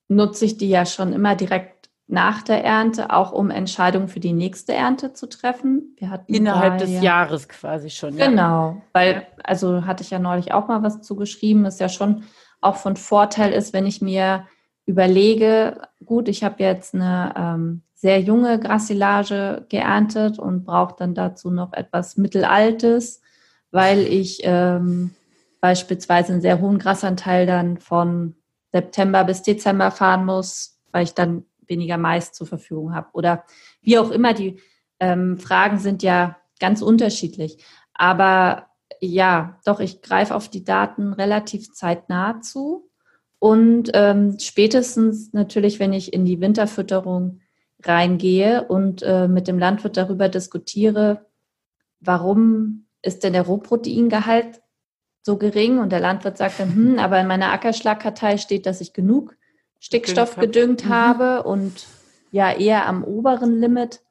nutze 0.09 0.47
ich 0.47 0.57
die 0.57 0.71
ja 0.71 0.87
schon 0.87 1.13
immer 1.13 1.35
direkt 1.35 1.91
nach 2.07 2.43
der 2.43 2.65
Ernte, 2.65 3.11
auch 3.11 3.31
um 3.31 3.51
Entscheidungen 3.51 4.09
für 4.09 4.19
die 4.19 4.33
nächste 4.33 4.73
Ernte 4.73 5.13
zu 5.13 5.29
treffen. 5.29 5.95
Wir 5.97 6.11
hatten 6.11 6.33
Innerhalb 6.33 6.79
des 6.79 6.91
ja, 6.91 7.03
Jahres 7.03 7.49
quasi 7.49 7.91
schon. 7.91 8.17
Genau, 8.17 8.71
ja. 8.71 8.83
weil, 8.93 9.27
also 9.45 9.87
hatte 9.87 10.03
ich 10.03 10.11
ja 10.11 10.19
neulich 10.19 10.53
auch 10.53 10.67
mal 10.67 10.83
was 10.83 11.03
zugeschrieben, 11.03 11.65
ist 11.67 11.79
ja 11.79 11.89
schon 11.89 12.25
auch 12.61 12.77
von 12.77 12.97
Vorteil 12.97 13.53
ist, 13.53 13.73
wenn 13.73 13.87
ich 13.87 14.03
mir 14.03 14.47
überlege, 14.87 15.83
gut, 16.05 16.29
ich 16.29 16.43
habe 16.43 16.63
jetzt 16.63 16.95
eine 16.95 17.33
ähm, 17.37 17.83
sehr 17.95 18.21
junge 18.21 18.59
Grassilage 18.59 19.67
geerntet 19.69 20.39
und 20.39 20.65
brauche 20.65 20.97
dann 20.99 21.15
dazu 21.15 21.51
noch 21.51 21.73
etwas 21.73 22.17
Mittelaltes, 22.17 23.23
weil 23.71 24.01
ich 24.01 24.41
ähm, 24.43 25.15
beispielsweise 25.61 26.33
einen 26.33 26.43
sehr 26.43 26.61
hohen 26.61 26.79
Grasanteil 26.79 27.47
dann 27.47 27.79
von 27.79 28.35
September 28.73 29.25
bis 29.25 29.43
Dezember 29.43 29.91
fahren 29.91 30.25
muss, 30.25 30.81
weil 30.93 31.05
ich 31.05 31.15
dann 31.15 31.45
weniger 31.67 31.99
Mais 31.99 32.33
zur 32.33 32.47
Verfügung 32.47 32.95
habe. 32.95 33.09
Oder 33.13 33.45
wie 33.81 33.99
auch 33.99 34.11
immer, 34.11 34.35
die 34.35 34.61
ähm, 34.99 35.39
Fragen 35.39 35.79
sind 35.79 36.03
ja 36.03 36.37
ganz 36.59 36.83
unterschiedlich. 36.83 37.65
Aber 37.95 38.67
ja, 39.01 39.59
doch, 39.65 39.81
ich 39.81 40.03
greife 40.03 40.35
auf 40.35 40.49
die 40.49 40.65
Daten 40.65 41.13
relativ 41.13 41.73
zeitnah 41.73 42.41
zu. 42.41 42.91
Und 43.39 43.91
ähm, 43.95 44.39
spätestens 44.39 45.33
natürlich, 45.33 45.81
wenn 45.81 45.93
ich 45.93 46.13
in 46.13 46.27
die 46.27 46.41
Winterfütterung 46.41 47.41
reingehe 47.83 48.67
und 48.69 49.03
äh, 49.03 49.29
mit 49.29 49.49
dem 49.49 49.59
Landwirt 49.59 49.97
darüber 49.97 50.29
diskutiere, 50.29 51.27
warum 52.01 52.87
ist 53.03 53.25
denn 53.25 53.33
der 53.33 53.43
Rohproteingehalt 53.43 54.61
so 55.23 55.37
gering? 55.37 55.79
Und 55.79 55.91
der 55.91 56.01
Landwirt 56.01 56.39
sagt 56.39 56.61
dann, 56.61 56.75
hm, 56.75 56.99
aber 56.99 57.21
in 57.21 57.27
meiner 57.27 57.53
Ackerschlagkartei 57.53 58.37
steht, 58.39 58.67
dass 58.67 58.81
ich 58.81 58.93
genug 58.93 59.37
Stickstoff 59.79 60.37
gedüngt 60.37 60.85
mhm. 60.85 60.89
habe 60.91 61.43
und 61.43 61.87
ja 62.33 62.53
eher 62.53 62.87
am 62.87 63.03
oberen 63.03 63.59
Limit 63.59 64.03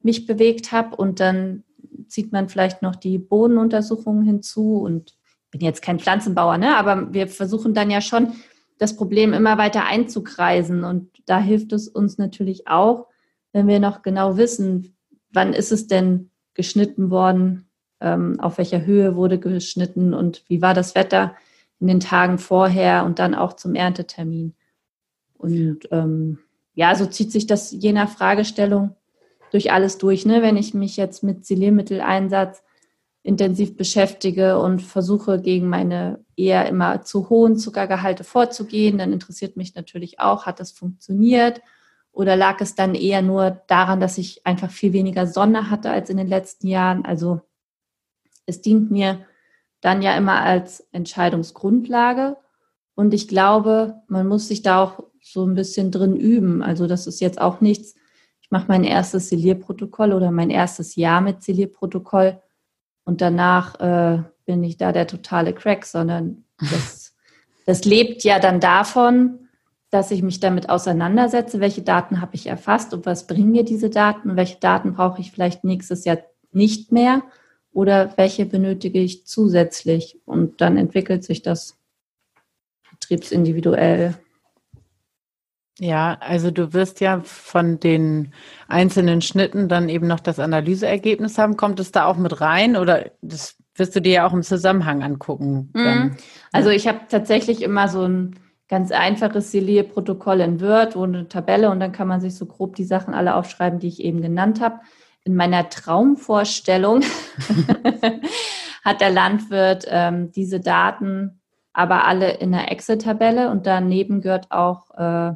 mich 0.00 0.26
bewegt 0.26 0.72
habe. 0.72 0.96
Und 0.96 1.20
dann 1.20 1.64
zieht 2.08 2.32
man 2.32 2.48
vielleicht 2.48 2.82
noch 2.82 2.96
die 2.96 3.18
Bodenuntersuchungen 3.18 4.24
hinzu. 4.24 4.80
Und 4.80 5.16
ich 5.44 5.50
bin 5.50 5.60
jetzt 5.60 5.82
kein 5.82 6.00
Pflanzenbauer, 6.00 6.58
ne? 6.58 6.76
aber 6.76 7.12
wir 7.12 7.28
versuchen 7.28 7.74
dann 7.74 7.90
ja 7.90 8.00
schon, 8.00 8.32
das 8.82 8.96
Problem 8.96 9.32
immer 9.32 9.58
weiter 9.58 9.84
einzukreisen. 9.86 10.82
Und 10.82 11.10
da 11.26 11.38
hilft 11.38 11.72
es 11.72 11.86
uns 11.88 12.18
natürlich 12.18 12.66
auch, 12.66 13.06
wenn 13.52 13.68
wir 13.68 13.78
noch 13.78 14.02
genau 14.02 14.36
wissen, 14.36 14.96
wann 15.30 15.52
ist 15.52 15.70
es 15.70 15.86
denn 15.86 16.30
geschnitten 16.54 17.10
worden, 17.10 17.68
ähm, 18.02 18.40
auf 18.40 18.58
welcher 18.58 18.84
Höhe 18.84 19.16
wurde 19.16 19.38
geschnitten 19.38 20.14
und 20.14 20.42
wie 20.48 20.60
war 20.60 20.74
das 20.74 20.94
Wetter 20.94 21.34
in 21.80 21.86
den 21.86 22.00
Tagen 22.00 22.38
vorher 22.38 23.04
und 23.04 23.18
dann 23.18 23.34
auch 23.34 23.54
zum 23.54 23.74
Erntetermin. 23.74 24.54
Und 25.36 25.80
ähm, 25.90 26.38
ja, 26.74 26.94
so 26.94 27.06
zieht 27.06 27.32
sich 27.32 27.46
das 27.46 27.72
je 27.72 27.92
nach 27.92 28.08
Fragestellung 28.08 28.94
durch 29.50 29.72
alles 29.72 29.98
durch. 29.98 30.24
Ne? 30.24 30.42
Wenn 30.42 30.56
ich 30.56 30.74
mich 30.74 30.96
jetzt 30.96 31.22
mit 31.22 31.44
Siliermitteleinsatz 31.44 32.62
intensiv 33.22 33.76
beschäftige 33.76 34.58
und 34.58 34.80
versuche 34.80 35.40
gegen 35.40 35.68
meine 35.68 36.24
eher 36.36 36.68
immer 36.68 37.02
zu 37.02 37.30
hohen 37.30 37.56
Zuckergehalte 37.56 38.24
vorzugehen, 38.24 38.98
dann 38.98 39.12
interessiert 39.12 39.56
mich 39.56 39.74
natürlich 39.74 40.18
auch, 40.18 40.46
hat 40.46 40.60
das 40.60 40.72
funktioniert 40.72 41.60
oder 42.12 42.36
lag 42.36 42.60
es 42.60 42.74
dann 42.74 42.94
eher 42.94 43.22
nur 43.22 43.62
daran, 43.68 44.00
dass 44.00 44.18
ich 44.18 44.46
einfach 44.46 44.70
viel 44.70 44.92
weniger 44.92 45.26
Sonne 45.26 45.70
hatte 45.70 45.90
als 45.90 46.10
in 46.10 46.16
den 46.16 46.26
letzten 46.26 46.68
Jahren? 46.68 47.04
Also 47.04 47.40
es 48.46 48.60
dient 48.60 48.90
mir 48.90 49.24
dann 49.80 50.02
ja 50.02 50.16
immer 50.16 50.40
als 50.40 50.80
Entscheidungsgrundlage. 50.92 52.36
Und 52.94 53.14
ich 53.14 53.28
glaube, 53.28 54.02
man 54.08 54.26
muss 54.26 54.48
sich 54.48 54.62
da 54.62 54.82
auch 54.82 55.02
so 55.20 55.44
ein 55.44 55.54
bisschen 55.54 55.90
drin 55.90 56.16
üben. 56.16 56.62
Also 56.62 56.86
das 56.86 57.06
ist 57.06 57.20
jetzt 57.20 57.40
auch 57.40 57.60
nichts, 57.60 57.94
ich 58.40 58.50
mache 58.50 58.66
mein 58.68 58.84
erstes 58.84 59.28
Celierprotokoll 59.28 60.12
oder 60.12 60.30
mein 60.30 60.50
erstes 60.50 60.96
Jahr 60.96 61.20
mit 61.20 61.42
Celierprotokoll 61.42 62.40
und 63.04 63.20
danach 63.20 63.80
äh, 63.80 64.22
bin 64.44 64.62
ich 64.64 64.76
da 64.76 64.92
der 64.92 65.06
totale 65.06 65.52
Crack, 65.52 65.86
sondern 65.86 66.44
das, 66.58 67.14
das 67.66 67.84
lebt 67.84 68.24
ja 68.24 68.38
dann 68.38 68.60
davon, 68.60 69.48
dass 69.90 70.10
ich 70.10 70.22
mich 70.22 70.40
damit 70.40 70.70
auseinandersetze, 70.70 71.60
welche 71.60 71.82
Daten 71.82 72.20
habe 72.20 72.34
ich 72.34 72.46
erfasst 72.46 72.94
und 72.94 73.04
was 73.04 73.26
bringen 73.26 73.50
mir 73.50 73.64
diese 73.64 73.90
Daten? 73.90 74.30
Und 74.30 74.36
welche 74.36 74.58
Daten 74.58 74.94
brauche 74.94 75.20
ich 75.20 75.32
vielleicht 75.32 75.64
nächstes 75.64 76.04
Jahr 76.04 76.18
nicht 76.50 76.92
mehr 76.92 77.22
oder 77.72 78.12
welche 78.16 78.46
benötige 78.46 79.00
ich 79.00 79.26
zusätzlich? 79.26 80.20
Und 80.24 80.60
dann 80.60 80.76
entwickelt 80.76 81.24
sich 81.24 81.42
das 81.42 81.78
betriebsindividuell. 82.90 84.14
Ja, 85.78 86.18
also 86.20 86.50
du 86.50 86.74
wirst 86.74 87.00
ja 87.00 87.22
von 87.24 87.80
den 87.80 88.32
einzelnen 88.68 89.22
Schnitten 89.22 89.68
dann 89.68 89.88
eben 89.88 90.06
noch 90.06 90.20
das 90.20 90.38
Analyseergebnis 90.38 91.38
haben. 91.38 91.56
Kommt 91.56 91.80
es 91.80 91.92
da 91.92 92.04
auch 92.04 92.16
mit 92.16 92.40
rein 92.40 92.76
oder 92.76 93.10
das 93.22 93.56
wirst 93.74 93.96
du 93.96 94.00
dir 94.00 94.12
ja 94.12 94.26
auch 94.26 94.34
im 94.34 94.42
Zusammenhang 94.42 95.02
angucken? 95.02 95.70
Mhm. 95.72 96.16
Also 96.52 96.68
ich 96.68 96.86
habe 96.86 97.00
tatsächlich 97.08 97.62
immer 97.62 97.88
so 97.88 98.06
ein 98.06 98.36
ganz 98.68 98.92
einfaches 98.92 99.50
Celir-Protokoll 99.50 100.40
in 100.40 100.60
Word, 100.60 100.94
wo 100.94 101.04
eine 101.04 101.28
Tabelle 101.28 101.70
und 101.70 101.80
dann 101.80 101.92
kann 101.92 102.08
man 102.08 102.20
sich 102.20 102.34
so 102.34 102.46
grob 102.46 102.76
die 102.76 102.84
Sachen 102.84 103.14
alle 103.14 103.34
aufschreiben, 103.34 103.78
die 103.80 103.88
ich 103.88 104.04
eben 104.04 104.20
genannt 104.20 104.60
habe 104.60 104.80
in 105.24 105.36
meiner 105.36 105.68
Traumvorstellung 105.68 107.02
hat 108.84 109.00
der 109.00 109.10
Landwirt 109.10 109.84
ähm, 109.88 110.32
diese 110.32 110.60
Daten 110.60 111.42
aber 111.72 112.06
alle 112.06 112.32
in 112.32 112.52
der 112.52 112.70
Excel-Tabelle 112.70 113.50
und 113.50 113.66
daneben 113.66 114.20
gehört 114.20 114.50
auch 114.50 114.90
äh, 114.90 115.34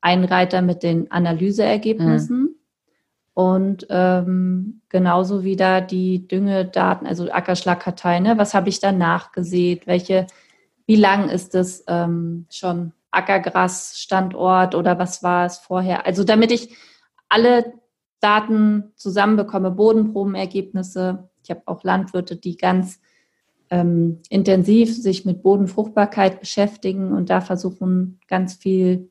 ein 0.00 0.24
Reiter 0.24 0.62
mit 0.62 0.82
den 0.82 1.10
Analyseergebnissen. 1.10 2.40
Mhm. 2.40 2.54
Und 3.32 3.86
ähm, 3.88 4.82
genauso 4.88 5.44
wieder 5.44 5.80
die 5.80 6.28
Düngedaten, 6.28 7.06
also 7.06 7.30
Ackerschlagkartei, 7.30 8.20
ne? 8.20 8.36
was 8.36 8.52
habe 8.52 8.68
ich 8.68 8.80
da 8.80 8.92
nachgesät, 8.92 9.86
welche, 9.86 10.26
wie 10.86 10.96
lang 10.96 11.30
ist 11.30 11.54
es 11.54 11.84
ähm, 11.86 12.46
schon 12.50 12.92
Ackergras-Standort 13.12 14.74
oder 14.74 14.98
was 14.98 15.22
war 15.22 15.46
es 15.46 15.58
vorher? 15.58 16.04
Also 16.06 16.24
damit 16.24 16.52
ich 16.52 16.76
alle 17.28 17.72
Daten 18.20 18.92
zusammenbekomme, 18.96 19.70
Bodenprobenergebnisse. 19.70 21.30
Ich 21.42 21.50
habe 21.50 21.62
auch 21.66 21.82
Landwirte, 21.84 22.36
die 22.36 22.56
ganz 22.56 23.00
ähm, 23.70 24.20
intensiv 24.28 24.94
sich 24.94 25.24
mit 25.24 25.42
Bodenfruchtbarkeit 25.42 26.40
beschäftigen 26.40 27.12
und 27.12 27.30
da 27.30 27.40
versuchen, 27.40 28.20
ganz 28.28 28.54
viel 28.54 29.10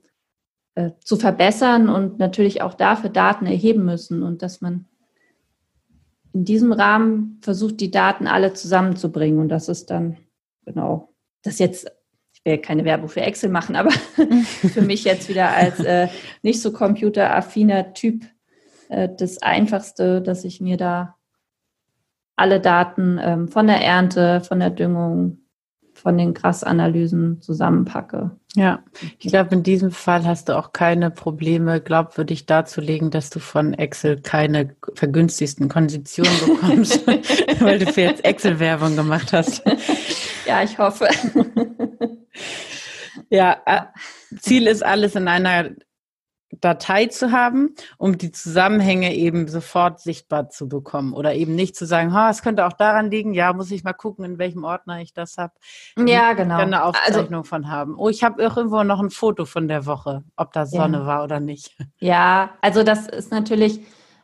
äh, 0.76 0.92
zu 1.04 1.16
verbessern 1.18 1.90
und 1.90 2.20
natürlich 2.20 2.62
auch 2.62 2.74
dafür 2.74 3.10
Daten 3.10 3.46
erheben 3.46 3.86
müssen 3.86 4.22
und 4.22 4.42
dass 4.42 4.62
man 4.62 4.86
in 6.34 6.46
diesem 6.46 6.72
Rahmen 6.72 7.40
versucht, 7.42 7.80
die 7.80 7.92
Daten 7.92 8.28
alle 8.28 8.54
zusammenzubringen. 8.54 9.40
Und 9.40 9.50
das 9.50 9.68
ist 9.68 9.90
dann, 9.90 10.18
genau, 10.66 11.14
das 11.42 11.58
jetzt, 11.58 11.92
ich 12.34 12.46
will 12.46 12.60
keine 12.60 12.86
Werbung 12.86 13.10
für 13.10 13.22
Excel 13.22 13.50
machen, 13.50 13.76
aber 13.76 13.92
für 14.74 14.82
mich 14.82 15.06
jetzt 15.06 15.30
wieder 15.30 15.50
als 15.56 15.80
äh, 15.80 16.08
nicht 16.44 16.62
so 16.62 16.72
computeraffiner 16.72 17.94
Typ 17.94 18.26
äh, 18.90 19.08
das 19.18 19.42
Einfachste, 19.42 20.22
dass 20.22 20.44
ich 20.44 20.60
mir 20.60 20.78
da 20.78 21.16
alle 22.36 22.60
Daten 22.60 23.20
ähm, 23.22 23.48
von 23.48 23.68
der 23.68 23.82
Ernte, 23.84 24.42
von 24.42 24.60
der 24.60 24.70
Düngung, 24.70 25.40
von 25.94 26.18
den 26.18 26.34
Grasanalysen 26.34 27.42
zusammenpacke. 27.42 28.32
Ja, 28.56 28.80
ich 29.20 29.28
glaube, 29.28 29.54
in 29.54 29.64
diesem 29.64 29.92
Fall 29.92 30.26
hast 30.26 30.50
du 30.50 30.58
auch 30.58 30.72
keine 30.72 31.12
Probleme, 31.12 31.82
glaubwürdig 31.82 32.46
darzulegen, 32.46 33.12
dass 33.12 33.30
du 33.30 33.40
von 33.40 33.74
Excel 33.74 34.22
keine 34.22 34.76
vergünstigsten 34.96 35.70
Konditionen 35.70 36.32
bekommst, 36.46 37.06
weil 37.60 37.80
du 37.80 37.92
für 37.92 38.02
jetzt 38.02 38.26
Excel-Werbung 38.26 38.96
gemacht 38.96 39.34
hast. 39.34 39.62
Ja, 40.48 40.64
ich 40.64 40.78
hoffe. 40.80 41.10
ja, 43.30 43.58
äh, 43.66 43.82
Ziel 44.40 44.66
ist 44.68 44.84
alles 44.84 45.16
in 45.16 45.28
einer 45.28 45.72
Datei 46.52 47.06
zu 47.06 47.32
haben, 47.32 47.76
um 47.98 48.18
die 48.18 48.32
Zusammenhänge 48.32 49.14
eben 49.14 49.48
sofort 49.48 50.00
sichtbar 50.00 50.50
zu 50.50 50.68
bekommen 50.68 51.14
oder 51.14 51.36
eben 51.36 51.54
nicht 51.54 51.76
zu 51.76 51.86
sagen, 51.86 52.14
ha, 52.14 52.30
es 52.30 52.42
könnte 52.42 52.66
auch 52.66 52.74
daran 52.74 53.12
liegen, 53.12 53.34
ja, 53.34 53.54
muss 53.54 53.70
ich 53.70 53.84
mal 53.84 53.94
gucken, 53.94 54.26
in 54.26 54.40
welchem 54.40 54.64
Ordner 54.64 55.00
ich 55.02 55.14
das 55.14 55.38
habe. 55.38 55.54
Ja, 55.98 56.34
genau. 56.34 56.58
eine 56.58 56.82
also 56.82 57.00
Aufzeichnung 57.00 57.42
also, 57.42 57.50
von 57.50 57.70
haben. 57.70 57.96
Oh, 57.98 58.10
ich 58.10 58.24
habe 58.24 58.42
irgendwo 58.42 58.84
noch 58.84 59.00
ein 59.00 59.12
Foto 59.12 59.46
von 59.46 59.68
der 59.68 59.86
Woche, 59.86 60.24
ob 60.36 60.52
da 60.52 60.66
Sonne 60.66 61.00
ja. 61.00 61.06
war 61.06 61.24
oder 61.24 61.40
nicht. 61.40 61.76
Ja, 62.00 62.52
also 62.62 62.84
das 62.84 63.08
ist 63.08 63.32
natürlich, 63.32 63.82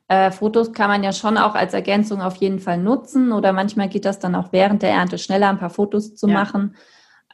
äh, 0.08 0.32
Fotos 0.32 0.74
kann 0.74 0.89
man 0.89 1.03
ja 1.03 1.13
schon 1.13 1.38
auch 1.38 1.53
als 1.55 1.74
Ergänzung 1.74 2.22
auf 2.22 2.38
jeden 2.38 2.60
Fall 2.60 2.77
nutzen 2.77 3.32
oder 3.32 3.53
manchmal 3.53 3.89
geht 3.89 4.05
das 4.05 4.20
dann 4.20 4.34
auch 4.36 4.51
während 4.51 4.82
der 4.82 4.91
Ernte 4.91 5.17
schneller, 5.17 5.50
ein 5.50 5.60
paar 5.60 5.70
Fotos 5.70 6.15
zu 6.15 6.27
ja. 6.27 6.34
machen, 6.34 6.75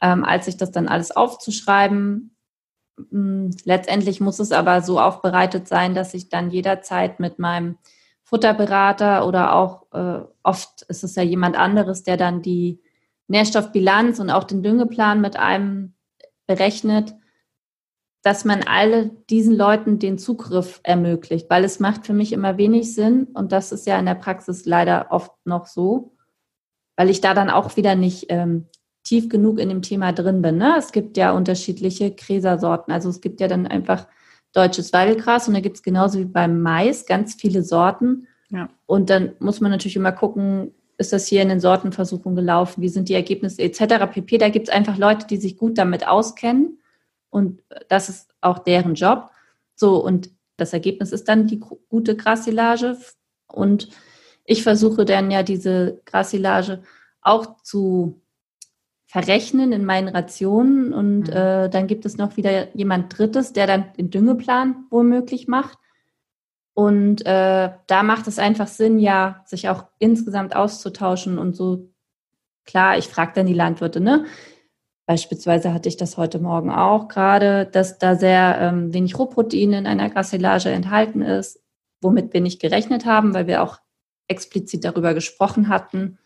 ähm, 0.02 0.24
als 0.24 0.44
sich 0.46 0.56
das 0.58 0.70
dann 0.70 0.88
alles 0.88 1.12
aufzuschreiben 1.12 2.31
letztendlich 2.96 4.20
muss 4.20 4.38
es 4.38 4.52
aber 4.52 4.82
so 4.82 5.00
aufbereitet 5.00 5.66
sein, 5.66 5.94
dass 5.94 6.14
ich 6.14 6.28
dann 6.28 6.50
jederzeit 6.50 7.20
mit 7.20 7.38
meinem 7.38 7.78
Futterberater 8.22 9.26
oder 9.26 9.54
auch 9.54 9.86
äh, 9.92 10.22
oft 10.42 10.82
ist 10.82 11.04
es 11.04 11.14
ja 11.16 11.22
jemand 11.22 11.56
anderes, 11.56 12.02
der 12.02 12.16
dann 12.16 12.42
die 12.42 12.80
Nährstoffbilanz 13.28 14.20
und 14.20 14.30
auch 14.30 14.44
den 14.44 14.62
Düngeplan 14.62 15.20
mit 15.20 15.36
einem 15.36 15.94
berechnet, 16.46 17.14
dass 18.22 18.44
man 18.44 18.62
alle 18.62 19.10
diesen 19.30 19.54
Leuten 19.54 19.98
den 19.98 20.16
Zugriff 20.16 20.80
ermöglicht, 20.84 21.50
weil 21.50 21.64
es 21.64 21.80
macht 21.80 22.06
für 22.06 22.12
mich 22.12 22.32
immer 22.32 22.56
wenig 22.56 22.94
Sinn 22.94 23.24
und 23.34 23.52
das 23.52 23.72
ist 23.72 23.86
ja 23.86 23.98
in 23.98 24.06
der 24.06 24.14
Praxis 24.14 24.64
leider 24.64 25.08
oft 25.10 25.32
noch 25.44 25.66
so, 25.66 26.14
weil 26.96 27.10
ich 27.10 27.20
da 27.20 27.34
dann 27.34 27.50
auch 27.50 27.76
wieder 27.76 27.96
nicht 27.96 28.26
ähm, 28.28 28.68
tief 29.04 29.28
genug 29.28 29.58
in 29.58 29.68
dem 29.68 29.82
Thema 29.82 30.12
drin 30.12 30.42
bin. 30.42 30.58
Ne? 30.58 30.74
Es 30.78 30.92
gibt 30.92 31.16
ja 31.16 31.32
unterschiedliche 31.32 32.12
Gräsersorten. 32.12 32.92
Also 32.92 33.08
es 33.08 33.20
gibt 33.20 33.40
ja 33.40 33.48
dann 33.48 33.66
einfach 33.66 34.06
deutsches 34.52 34.92
Weidelgras 34.92 35.48
und 35.48 35.54
da 35.54 35.60
gibt 35.60 35.76
es 35.76 35.82
genauso 35.82 36.18
wie 36.18 36.24
beim 36.24 36.60
Mais 36.60 37.06
ganz 37.06 37.34
viele 37.34 37.62
Sorten. 37.62 38.26
Ja. 38.50 38.68
Und 38.86 39.10
dann 39.10 39.32
muss 39.38 39.60
man 39.60 39.70
natürlich 39.70 39.96
immer 39.96 40.12
gucken, 40.12 40.72
ist 40.98 41.12
das 41.12 41.26
hier 41.26 41.42
in 41.42 41.48
den 41.48 41.60
Sortenversuchen 41.60 42.36
gelaufen, 42.36 42.82
wie 42.82 42.88
sind 42.88 43.08
die 43.08 43.14
Ergebnisse 43.14 43.62
etc. 43.62 44.06
pp. 44.12 44.38
Da 44.38 44.50
gibt 44.50 44.68
es 44.68 44.74
einfach 44.74 44.98
Leute, 44.98 45.26
die 45.26 45.38
sich 45.38 45.56
gut 45.56 45.78
damit 45.78 46.06
auskennen 46.06 46.78
und 47.30 47.62
das 47.88 48.08
ist 48.08 48.34
auch 48.40 48.58
deren 48.58 48.94
Job. 48.94 49.30
So, 49.74 50.04
und 50.04 50.30
das 50.58 50.72
Ergebnis 50.72 51.12
ist 51.12 51.28
dann 51.28 51.46
die 51.46 51.60
gute 51.60 52.14
Grassilage 52.14 52.98
und 53.48 53.88
ich 54.44 54.62
versuche 54.62 55.04
dann 55.04 55.30
ja 55.30 55.42
diese 55.42 56.00
Grassilage 56.04 56.82
auch 57.22 57.62
zu 57.62 58.21
verrechnen 59.12 59.72
in 59.72 59.84
meinen 59.84 60.08
Rationen 60.08 60.94
und 60.94 61.24
mhm. 61.28 61.36
äh, 61.36 61.68
dann 61.68 61.86
gibt 61.86 62.06
es 62.06 62.16
noch 62.16 62.38
wieder 62.38 62.74
jemand 62.74 63.18
Drittes, 63.18 63.52
der 63.52 63.66
dann 63.66 63.92
den 63.98 64.08
Düngeplan 64.08 64.86
womöglich 64.88 65.48
macht. 65.48 65.78
Und 66.72 67.26
äh, 67.26 67.70
da 67.86 68.02
macht 68.02 68.26
es 68.26 68.38
einfach 68.38 68.68
Sinn, 68.68 68.98
ja, 68.98 69.42
sich 69.44 69.68
auch 69.68 69.84
insgesamt 69.98 70.56
auszutauschen 70.56 71.36
und 71.36 71.54
so. 71.54 71.90
Klar, 72.64 72.96
ich 72.96 73.06
frage 73.06 73.32
dann 73.34 73.44
die 73.44 73.52
Landwirte, 73.52 74.00
ne? 74.00 74.24
Beispielsweise 75.04 75.74
hatte 75.74 75.90
ich 75.90 75.98
das 75.98 76.16
heute 76.16 76.38
Morgen 76.38 76.70
auch 76.70 77.08
gerade, 77.08 77.66
dass 77.66 77.98
da 77.98 78.14
sehr 78.14 78.56
ähm, 78.62 78.94
wenig 78.94 79.18
Rohprotein 79.18 79.74
in 79.74 79.86
einer 79.86 80.08
Grassilage 80.08 80.70
enthalten 80.70 81.20
ist, 81.20 81.62
womit 82.00 82.32
wir 82.32 82.40
nicht 82.40 82.62
gerechnet 82.62 83.04
haben, 83.04 83.34
weil 83.34 83.46
wir 83.46 83.62
auch 83.62 83.78
explizit 84.26 84.86
darüber 84.86 85.12
gesprochen 85.12 85.68
hatten 85.68 86.18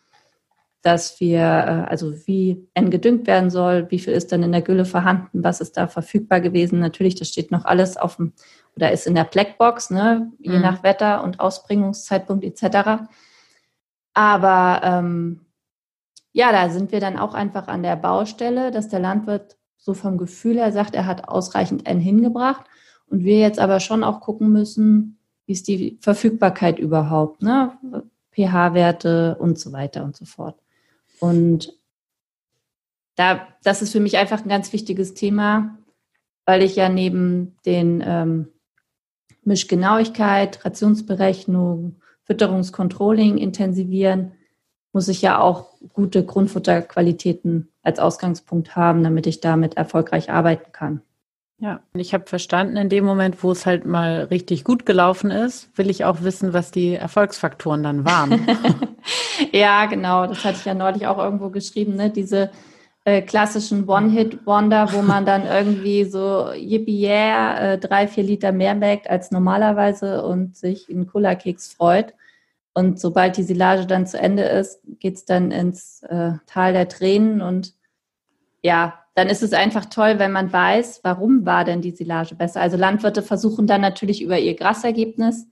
dass 0.81 1.19
wir, 1.19 1.39
äh, 1.39 1.89
also 1.89 2.13
wie 2.27 2.67
N 2.73 2.89
gedüngt 2.89 3.27
werden 3.27 3.49
soll, 3.49 3.87
wie 3.89 3.99
viel 3.99 4.13
ist 4.13 4.31
dann 4.31 4.43
in 4.43 4.51
der 4.51 4.61
Gülle 4.61 4.85
vorhanden, 4.85 5.43
was 5.43 5.61
ist 5.61 5.77
da 5.77 5.87
verfügbar 5.87 6.39
gewesen. 6.39 6.79
Natürlich, 6.79 7.15
das 7.15 7.29
steht 7.29 7.51
noch 7.51 7.65
alles 7.65 7.97
auf 7.97 8.17
dem, 8.17 8.33
oder 8.75 8.91
ist 8.91 9.07
in 9.07 9.15
der 9.15 9.23
Blackbox, 9.25 9.89
ne, 9.89 10.31
je 10.39 10.55
mhm. 10.55 10.61
nach 10.61 10.83
Wetter 10.83 11.23
und 11.23 11.39
Ausbringungszeitpunkt 11.39 12.43
etc. 12.43 13.03
Aber 14.13 14.81
ähm, 14.83 15.41
ja, 16.31 16.51
da 16.51 16.69
sind 16.69 16.91
wir 16.91 16.99
dann 16.99 17.17
auch 17.17 17.33
einfach 17.33 17.67
an 17.67 17.83
der 17.83 17.95
Baustelle, 17.95 18.71
dass 18.71 18.87
der 18.87 18.99
Landwirt 18.99 19.57
so 19.77 19.93
vom 19.93 20.17
Gefühl 20.17 20.57
her 20.57 20.71
sagt, 20.71 20.95
er 20.95 21.05
hat 21.05 21.27
ausreichend 21.27 21.87
N 21.87 21.99
hingebracht 21.99 22.65
und 23.07 23.23
wir 23.23 23.39
jetzt 23.39 23.59
aber 23.59 23.79
schon 23.79 24.03
auch 24.03 24.19
gucken 24.21 24.51
müssen, 24.51 25.17
wie 25.45 25.53
ist 25.53 25.67
die 25.67 25.97
Verfügbarkeit 26.01 26.77
überhaupt, 26.77 27.41
ne? 27.41 27.77
pH-Werte 28.31 29.37
und 29.39 29.57
so 29.57 29.71
weiter 29.71 30.03
und 30.03 30.15
so 30.15 30.25
fort. 30.25 30.59
Und 31.19 31.73
da, 33.15 33.47
das 33.63 33.81
ist 33.81 33.91
für 33.91 33.99
mich 33.99 34.17
einfach 34.17 34.43
ein 34.43 34.49
ganz 34.49 34.71
wichtiges 34.73 35.13
Thema, 35.13 35.77
weil 36.45 36.61
ich 36.61 36.75
ja 36.75 36.89
neben 36.89 37.57
den 37.65 38.03
ähm, 38.05 38.47
Mischgenauigkeit, 39.43 40.63
Rationsberechnung, 40.63 42.01
Fütterungskontrolling 42.23 43.37
intensivieren, 43.37 44.33
muss 44.93 45.07
ich 45.07 45.21
ja 45.21 45.39
auch 45.39 45.73
gute 45.93 46.25
Grundfutterqualitäten 46.25 47.69
als 47.81 47.99
Ausgangspunkt 47.99 48.75
haben, 48.75 49.03
damit 49.03 49.27
ich 49.27 49.39
damit 49.39 49.77
erfolgreich 49.77 50.29
arbeiten 50.29 50.71
kann. 50.71 51.01
Ja, 51.59 51.79
ich 51.93 52.13
habe 52.13 52.27
verstanden, 52.27 52.77
in 52.77 52.89
dem 52.89 53.03
Moment, 53.03 53.43
wo 53.43 53.51
es 53.51 53.65
halt 53.65 53.85
mal 53.85 54.25
richtig 54.25 54.63
gut 54.63 54.85
gelaufen 54.85 55.31
ist, 55.31 55.75
will 55.75 55.89
ich 55.89 56.05
auch 56.05 56.21
wissen, 56.21 56.53
was 56.53 56.69
die 56.69 56.93
Erfolgsfaktoren 56.93 57.81
dann 57.81 58.05
waren. 58.05 58.45
ja, 59.51 59.85
genau. 59.87 60.27
Das 60.27 60.43
hatte 60.45 60.57
ich 60.59 60.65
ja 60.65 60.75
neulich 60.75 61.07
auch 61.07 61.17
irgendwo 61.17 61.49
geschrieben, 61.49 61.95
ne? 61.95 62.11
Diese 62.11 62.51
äh, 63.05 63.21
klassischen 63.21 63.87
One-Hit-Wonder, 63.87 64.93
wo 64.93 65.01
man 65.01 65.25
dann 65.25 65.45
irgendwie 65.47 66.03
so 66.03 66.51
yippie 66.53 67.05
yeah, 67.05 67.73
äh, 67.73 67.77
drei, 67.79 68.07
vier 68.07 68.23
Liter 68.23 68.51
mehr 68.51 68.75
merkt 68.75 69.09
als 69.09 69.31
normalerweise 69.31 70.23
und 70.23 70.55
sich 70.55 70.89
in 70.89 71.07
Cola-Keks 71.07 71.73
freut. 71.73 72.13
Und 72.73 72.99
sobald 72.99 73.37
die 73.37 73.43
Silage 73.43 73.87
dann 73.87 74.05
zu 74.05 74.19
Ende 74.19 74.43
ist, 74.43 74.81
geht's 74.99 75.25
dann 75.25 75.49
ins 75.49 76.03
äh, 76.03 76.33
Tal 76.45 76.73
der 76.73 76.87
Tränen 76.87 77.41
und 77.41 77.73
ja, 78.61 78.93
dann 79.17 79.29
ist 79.29 79.41
es 79.41 79.51
einfach 79.51 79.85
toll, 79.85 80.19
wenn 80.19 80.31
man 80.31 80.53
weiß, 80.53 80.99
warum 81.01 81.43
war 81.43 81.65
denn 81.65 81.81
die 81.81 81.89
Silage 81.89 82.35
besser. 82.35 82.61
Also 82.61 82.77
Landwirte 82.77 83.23
versuchen 83.23 83.65
dann 83.65 83.81
natürlich 83.81 84.21
über 84.21 84.37
ihr 84.37 84.53
Grasergebnis 84.53 85.47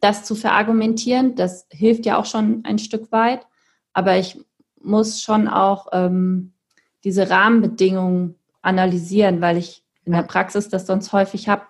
das 0.00 0.22
zu 0.22 0.36
verargumentieren. 0.36 1.34
Das 1.34 1.66
hilft 1.72 2.06
ja 2.06 2.16
auch 2.16 2.24
schon 2.24 2.64
ein 2.64 2.78
Stück 2.78 3.10
weit. 3.10 3.48
Aber 3.94 4.16
ich 4.16 4.38
muss 4.80 5.20
schon 5.20 5.48
auch 5.48 5.88
ähm, 5.90 6.52
diese 7.02 7.28
Rahmenbedingungen 7.28 8.36
analysieren, 8.62 9.40
weil 9.40 9.56
ich 9.56 9.82
in 10.04 10.12
der 10.12 10.22
Praxis 10.22 10.68
das 10.68 10.86
sonst 10.86 11.12
häufig 11.12 11.48
habe. 11.48 11.62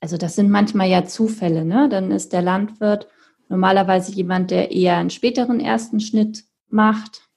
Also 0.00 0.16
das 0.16 0.34
sind 0.34 0.50
manchmal 0.50 0.88
ja 0.88 1.04
Zufälle. 1.04 1.64
Ne? 1.64 1.88
Dann 1.88 2.10
ist 2.10 2.32
der 2.32 2.42
Landwirt 2.42 3.06
normalerweise 3.48 4.10
jemand, 4.10 4.50
der 4.50 4.72
eher 4.72 4.96
einen 4.96 5.10
späteren 5.10 5.60
ersten 5.60 6.00
Schnitt 6.00 6.46
macht, 6.68 7.28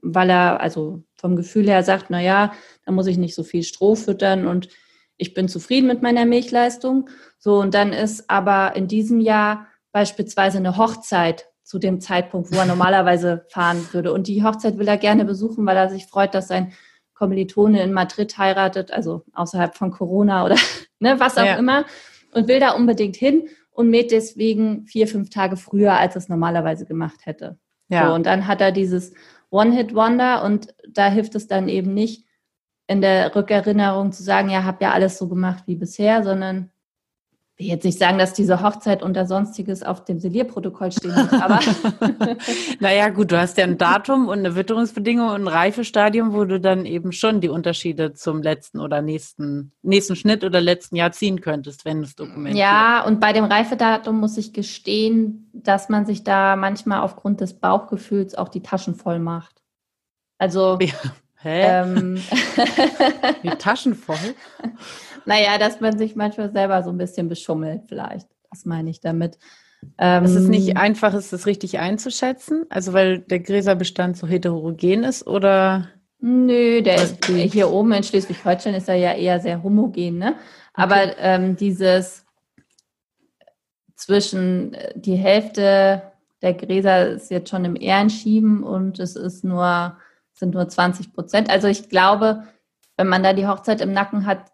weil 0.00 0.30
er 0.30 0.62
also 0.62 1.02
vom 1.16 1.36
Gefühl 1.36 1.66
her 1.68 1.82
sagt, 1.82 2.06
na 2.08 2.20
ja, 2.20 2.52
da 2.84 2.92
muss 2.92 3.06
ich 3.06 3.18
nicht 3.18 3.34
so 3.34 3.42
viel 3.42 3.62
Stroh 3.62 3.94
füttern 3.94 4.46
und 4.46 4.68
ich 5.16 5.34
bin 5.34 5.48
zufrieden 5.48 5.86
mit 5.86 6.02
meiner 6.02 6.26
Milchleistung. 6.26 7.08
So, 7.38 7.60
und 7.60 7.74
dann 7.74 7.92
ist 7.92 8.28
aber 8.28 8.74
in 8.76 8.88
diesem 8.88 9.20
Jahr 9.20 9.66
beispielsweise 9.92 10.58
eine 10.58 10.76
Hochzeit 10.76 11.46
zu 11.62 11.78
dem 11.78 12.00
Zeitpunkt, 12.00 12.52
wo 12.52 12.58
er 12.58 12.66
normalerweise 12.66 13.46
fahren 13.50 13.86
würde. 13.92 14.12
Und 14.12 14.26
die 14.26 14.42
Hochzeit 14.42 14.78
will 14.78 14.88
er 14.88 14.98
gerne 14.98 15.24
besuchen, 15.24 15.64
weil 15.66 15.76
er 15.76 15.88
sich 15.88 16.06
freut, 16.06 16.34
dass 16.34 16.48
sein 16.48 16.72
Kommilitone 17.14 17.82
in 17.82 17.92
Madrid 17.92 18.36
heiratet, 18.36 18.90
also 18.90 19.22
außerhalb 19.32 19.76
von 19.76 19.90
Corona 19.90 20.44
oder 20.44 20.56
ne, 20.98 21.20
was 21.20 21.38
auch 21.38 21.44
ja. 21.44 21.56
immer, 21.56 21.84
und 22.32 22.48
will 22.48 22.58
da 22.58 22.72
unbedingt 22.72 23.16
hin 23.16 23.48
und 23.70 23.88
mäht 23.88 24.10
deswegen 24.10 24.86
vier, 24.86 25.06
fünf 25.06 25.30
Tage 25.30 25.56
früher, 25.56 25.94
als 25.94 26.16
es 26.16 26.28
normalerweise 26.28 26.86
gemacht 26.86 27.20
hätte. 27.24 27.58
Ja. 27.88 28.08
So, 28.08 28.14
und 28.14 28.26
dann 28.26 28.46
hat 28.46 28.60
er 28.60 28.72
dieses 28.72 29.12
One-Hit-Wonder 29.54 30.42
und 30.44 30.74
da 30.88 31.08
hilft 31.08 31.34
es 31.34 31.46
dann 31.46 31.68
eben 31.68 31.94
nicht, 31.94 32.26
in 32.86 33.00
der 33.00 33.34
Rückerinnerung 33.34 34.12
zu 34.12 34.22
sagen, 34.22 34.50
ja, 34.50 34.64
habe 34.64 34.84
ja 34.84 34.92
alles 34.92 35.16
so 35.16 35.28
gemacht 35.28 35.64
wie 35.66 35.76
bisher, 35.76 36.22
sondern 36.22 36.70
will 37.56 37.66
jetzt 37.66 37.84
nicht 37.84 37.98
sagen, 37.98 38.18
dass 38.18 38.32
diese 38.32 38.62
Hochzeit 38.62 39.02
unter 39.02 39.26
Sonstiges 39.26 39.82
auf 39.84 40.04
dem 40.04 40.18
Selierprotokoll 40.18 40.90
stehen 40.90 41.14
muss, 41.14 41.32
aber. 41.32 41.60
naja, 42.80 43.10
gut, 43.10 43.30
du 43.30 43.38
hast 43.38 43.56
ja 43.58 43.64
ein 43.64 43.78
Datum 43.78 44.28
und 44.28 44.40
eine 44.40 44.56
Witterungsbedingung 44.56 45.28
und 45.28 45.42
ein 45.42 45.48
Reifestadium, 45.48 46.32
wo 46.32 46.44
du 46.44 46.58
dann 46.58 46.84
eben 46.84 47.12
schon 47.12 47.40
die 47.40 47.48
Unterschiede 47.48 48.12
zum 48.12 48.42
letzten 48.42 48.80
oder 48.80 49.02
nächsten, 49.02 49.72
nächsten 49.82 50.16
Schnitt 50.16 50.42
oder 50.42 50.60
letzten 50.60 50.96
Jahr 50.96 51.12
ziehen 51.12 51.40
könntest, 51.40 51.84
wenn 51.84 52.02
es 52.02 52.16
dokumentierst. 52.16 52.58
Ja, 52.58 53.04
und 53.04 53.20
bei 53.20 53.32
dem 53.32 53.44
Reifedatum 53.44 54.18
muss 54.18 54.36
ich 54.36 54.52
gestehen, 54.52 55.48
dass 55.52 55.88
man 55.88 56.06
sich 56.06 56.24
da 56.24 56.56
manchmal 56.56 57.00
aufgrund 57.00 57.40
des 57.40 57.54
Bauchgefühls 57.54 58.34
auch 58.34 58.48
die 58.48 58.62
Taschen 58.62 58.96
voll 58.96 59.20
macht. 59.20 59.62
Also. 60.38 60.78
Ja. 60.80 60.92
Hä? 61.36 61.82
Ähm, 61.82 62.22
die 63.42 63.50
Taschen 63.50 63.94
voll? 63.94 64.16
naja, 65.26 65.58
dass 65.58 65.80
man 65.80 65.96
sich 65.98 66.16
manchmal 66.16 66.52
selber 66.52 66.82
so 66.82 66.90
ein 66.90 66.98
bisschen 66.98 67.28
beschummelt, 67.28 67.82
vielleicht. 67.88 68.28
Das 68.50 68.64
meine 68.64 68.90
ich 68.90 69.00
damit. 69.00 69.38
Ähm, 69.98 70.24
ist 70.24 70.34
es 70.34 70.48
nicht 70.48 70.76
einfach, 70.76 71.14
ist 71.14 71.32
es 71.32 71.46
richtig 71.46 71.78
einzuschätzen? 71.78 72.64
Also 72.70 72.92
weil 72.92 73.18
der 73.18 73.40
Gräserbestand 73.40 74.16
so 74.16 74.26
heterogen 74.26 75.04
ist 75.04 75.26
oder? 75.26 75.88
Nö, 76.20 76.80
der 76.80 77.02
ist 77.02 77.26
hier 77.26 77.70
oben 77.70 77.92
in 77.92 78.02
Schleswig-Holstein 78.02 78.74
ist 78.74 78.88
er 78.88 78.94
ja 78.94 79.12
eher 79.12 79.40
sehr 79.40 79.62
homogen, 79.62 80.18
ne? 80.18 80.36
Aber 80.72 81.02
okay. 81.02 81.14
ähm, 81.18 81.56
dieses 81.56 82.24
zwischen 83.94 84.74
äh, 84.74 84.92
die 84.96 85.16
Hälfte 85.16 86.02
der 86.42 86.54
Gräser 86.54 87.08
ist 87.08 87.30
jetzt 87.30 87.50
schon 87.50 87.64
im 87.64 87.76
Ehrenschieben 87.76 88.62
und 88.62 88.98
es 88.98 89.16
ist 89.16 89.44
nur, 89.44 89.96
sind 90.32 90.54
nur 90.54 90.68
20 90.68 91.12
Prozent. 91.12 91.50
Also 91.50 91.68
ich 91.68 91.88
glaube, 91.88 92.44
wenn 92.96 93.08
man 93.08 93.22
da 93.22 93.32
die 93.32 93.46
Hochzeit 93.46 93.80
im 93.80 93.92
Nacken 93.92 94.26
hat, 94.26 94.52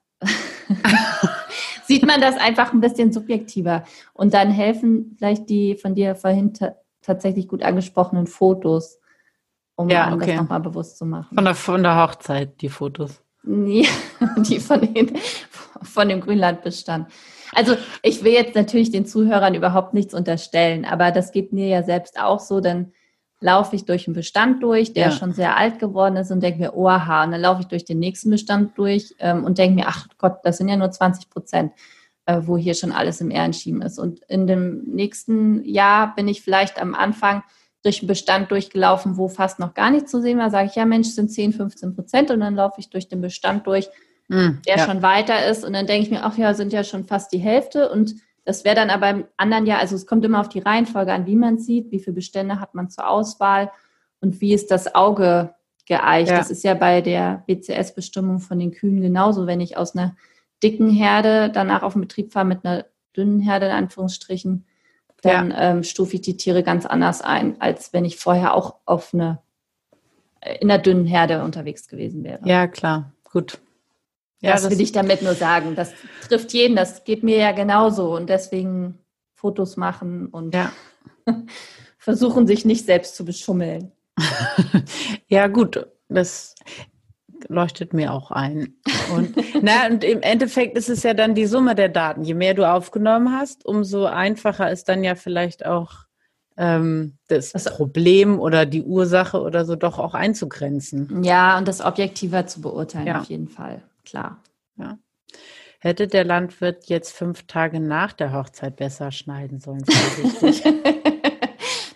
sieht 1.84 2.06
man 2.06 2.20
das 2.20 2.36
einfach 2.36 2.72
ein 2.72 2.80
bisschen 2.80 3.12
subjektiver. 3.12 3.84
Und 4.12 4.34
dann 4.34 4.50
helfen 4.50 5.16
vielleicht 5.18 5.48
die 5.48 5.76
von 5.76 5.94
dir 5.94 6.14
vorhin 6.14 6.52
tatsächlich 7.02 7.48
gut 7.48 7.62
angesprochenen 7.62 8.26
Fotos, 8.26 9.00
um 9.76 9.88
ja, 9.88 10.12
okay. 10.12 10.26
das 10.26 10.36
nochmal 10.36 10.60
bewusst 10.60 10.98
zu 10.98 11.06
machen. 11.06 11.34
Von 11.34 11.44
der, 11.44 11.54
von 11.54 11.82
der 11.82 11.96
Hochzeit, 11.96 12.60
die 12.60 12.68
Fotos. 12.68 13.22
Ja, 13.44 13.88
die 14.36 14.60
von, 14.60 14.80
den, 14.80 15.18
von 15.82 16.08
dem 16.08 16.20
Grünlandbestand. 16.20 17.10
Also 17.52 17.76
ich 18.02 18.22
will 18.22 18.32
jetzt 18.32 18.54
natürlich 18.54 18.90
den 18.90 19.06
Zuhörern 19.06 19.54
überhaupt 19.54 19.94
nichts 19.94 20.14
unterstellen, 20.14 20.84
aber 20.84 21.10
das 21.10 21.32
geht 21.32 21.52
mir 21.52 21.66
ja 21.66 21.82
selbst 21.82 22.20
auch 22.20 22.38
so, 22.38 22.60
denn 22.60 22.92
laufe 23.40 23.74
ich 23.74 23.86
durch 23.86 24.06
einen 24.06 24.14
Bestand 24.14 24.62
durch, 24.62 24.92
der 24.92 25.06
ja. 25.06 25.10
schon 25.10 25.32
sehr 25.32 25.56
alt 25.56 25.78
geworden 25.78 26.16
ist 26.16 26.30
und 26.30 26.42
denke 26.42 26.60
mir, 26.60 26.76
oha, 26.76 27.24
und 27.24 27.32
dann 27.32 27.40
laufe 27.40 27.62
ich 27.62 27.68
durch 27.68 27.84
den 27.84 27.98
nächsten 27.98 28.30
Bestand 28.30 28.76
durch 28.76 29.14
ähm, 29.18 29.44
und 29.44 29.58
denke 29.58 29.76
mir, 29.76 29.88
ach 29.88 30.06
Gott, 30.18 30.38
das 30.44 30.58
sind 30.58 30.68
ja 30.68 30.76
nur 30.76 30.90
20 30.90 31.30
Prozent, 31.30 31.72
äh, 32.26 32.40
wo 32.42 32.58
hier 32.58 32.74
schon 32.74 32.92
alles 32.92 33.20
im 33.20 33.30
Ehrenschieben 33.30 33.80
ist. 33.80 33.98
Und 33.98 34.20
in 34.28 34.46
dem 34.46 34.82
nächsten 34.84 35.64
Jahr 35.64 36.14
bin 36.14 36.28
ich 36.28 36.42
vielleicht 36.42 36.80
am 36.80 36.94
Anfang 36.94 37.42
durch 37.82 38.00
einen 38.00 38.08
Bestand 38.08 38.50
durchgelaufen, 38.50 39.16
wo 39.16 39.28
fast 39.28 39.58
noch 39.58 39.72
gar 39.72 39.90
nichts 39.90 40.10
zu 40.10 40.20
sehen 40.20 40.38
war, 40.38 40.50
sage 40.50 40.68
ich, 40.68 40.74
ja 40.74 40.84
Mensch, 40.84 41.08
sind 41.08 41.32
10, 41.32 41.54
15 41.54 41.94
Prozent 41.94 42.30
und 42.30 42.40
dann 42.40 42.54
laufe 42.54 42.78
ich 42.78 42.90
durch 42.90 43.08
den 43.08 43.22
Bestand 43.22 43.66
durch, 43.66 43.88
mm, 44.28 44.60
der 44.66 44.76
ja. 44.76 44.84
schon 44.84 45.00
weiter 45.00 45.46
ist 45.46 45.64
und 45.64 45.72
dann 45.72 45.86
denke 45.86 46.04
ich 46.04 46.10
mir, 46.10 46.24
ach 46.24 46.36
ja, 46.36 46.52
sind 46.52 46.74
ja 46.74 46.84
schon 46.84 47.04
fast 47.04 47.32
die 47.32 47.38
Hälfte 47.38 47.90
und 47.90 48.16
das 48.44 48.64
wäre 48.64 48.76
dann 48.76 48.90
aber 48.90 49.10
im 49.10 49.24
anderen 49.36 49.66
Jahr, 49.66 49.80
also 49.80 49.94
es 49.94 50.06
kommt 50.06 50.24
immer 50.24 50.40
auf 50.40 50.48
die 50.48 50.60
Reihenfolge 50.60 51.12
an, 51.12 51.26
wie 51.26 51.36
man 51.36 51.58
sieht, 51.58 51.90
wie 51.90 51.98
viele 51.98 52.14
Bestände 52.14 52.60
hat 52.60 52.74
man 52.74 52.90
zur 52.90 53.08
Auswahl 53.08 53.70
und 54.20 54.40
wie 54.40 54.54
ist 54.54 54.70
das 54.70 54.94
Auge 54.94 55.54
geeicht. 55.86 56.30
Ja. 56.30 56.38
Das 56.38 56.50
ist 56.50 56.64
ja 56.64 56.74
bei 56.74 57.00
der 57.00 57.42
BCS-Bestimmung 57.46 58.40
von 58.40 58.58
den 58.58 58.72
Kühen 58.72 59.00
genauso. 59.00 59.46
Wenn 59.46 59.60
ich 59.60 59.76
aus 59.76 59.96
einer 59.96 60.16
dicken 60.62 60.90
Herde 60.90 61.50
danach 61.52 61.82
auf 61.82 61.94
den 61.94 62.02
Betrieb 62.02 62.32
fahre 62.32 62.46
mit 62.46 62.64
einer 62.64 62.86
dünnen 63.16 63.40
Herde, 63.40 63.66
in 63.66 63.72
Anführungsstrichen, 63.72 64.66
dann 65.22 65.50
ja. 65.50 65.70
ähm, 65.70 65.82
stufe 65.82 66.14
ich 66.14 66.22
die 66.22 66.36
Tiere 66.36 66.62
ganz 66.62 66.86
anders 66.86 67.20
ein, 67.20 67.60
als 67.60 67.92
wenn 67.92 68.04
ich 68.04 68.16
vorher 68.16 68.54
auch 68.54 68.76
auf 68.86 69.12
eine, 69.12 69.40
in 70.60 70.70
einer 70.70 70.80
dünnen 70.80 71.06
Herde 71.06 71.44
unterwegs 71.44 71.88
gewesen 71.88 72.24
wäre. 72.24 72.40
Ja, 72.44 72.66
klar. 72.68 73.12
Gut. 73.24 73.60
Ja, 74.40 74.52
das, 74.52 74.62
das 74.62 74.70
will 74.72 74.80
ich 74.80 74.92
damit 74.92 75.22
nur 75.22 75.34
sagen. 75.34 75.74
Das 75.74 75.92
trifft 76.26 76.52
jeden, 76.52 76.76
das 76.76 77.04
geht 77.04 77.22
mir 77.22 77.36
ja 77.36 77.52
genauso. 77.52 78.14
Und 78.14 78.30
deswegen 78.30 78.98
Fotos 79.34 79.76
machen 79.76 80.26
und 80.26 80.54
ja. 80.54 80.72
versuchen, 81.98 82.46
sich 82.46 82.64
nicht 82.64 82.86
selbst 82.86 83.16
zu 83.16 83.24
beschummeln. 83.24 83.92
ja, 85.28 85.46
gut, 85.46 85.86
das 86.08 86.54
leuchtet 87.48 87.92
mir 87.92 88.12
auch 88.12 88.30
ein. 88.30 88.74
Und, 89.14 89.34
na, 89.62 89.86
und 89.86 90.04
im 90.04 90.22
Endeffekt 90.22 90.76
ist 90.76 90.88
es 90.88 91.02
ja 91.02 91.14
dann 91.14 91.34
die 91.34 91.46
Summe 91.46 91.74
der 91.74 91.88
Daten. 91.88 92.22
Je 92.22 92.34
mehr 92.34 92.54
du 92.54 92.70
aufgenommen 92.70 93.32
hast, 93.32 93.64
umso 93.64 94.06
einfacher 94.06 94.70
ist 94.70 94.88
dann 94.88 95.04
ja 95.04 95.14
vielleicht 95.14 95.66
auch 95.66 95.92
ähm, 96.56 97.18
das, 97.28 97.52
das 97.52 97.64
Problem 97.64 98.40
oder 98.40 98.66
die 98.66 98.82
Ursache 98.82 99.40
oder 99.40 99.64
so 99.64 99.76
doch 99.76 99.98
auch 99.98 100.14
einzugrenzen. 100.14 101.22
Ja, 101.24 101.58
und 101.58 101.68
das 101.68 101.80
objektiver 101.80 102.46
zu 102.46 102.60
beurteilen, 102.60 103.06
ja. 103.06 103.20
auf 103.20 103.28
jeden 103.28 103.48
Fall 103.48 103.82
klar. 104.10 104.42
Ja. 104.76 104.98
Hätte 105.78 106.08
der 106.08 106.24
Landwirt 106.24 106.86
jetzt 106.86 107.16
fünf 107.16 107.46
Tage 107.46 107.80
nach 107.80 108.12
der 108.12 108.34
Hochzeit 108.34 108.76
besser 108.76 109.12
schneiden 109.12 109.60
sollen? 109.60 109.84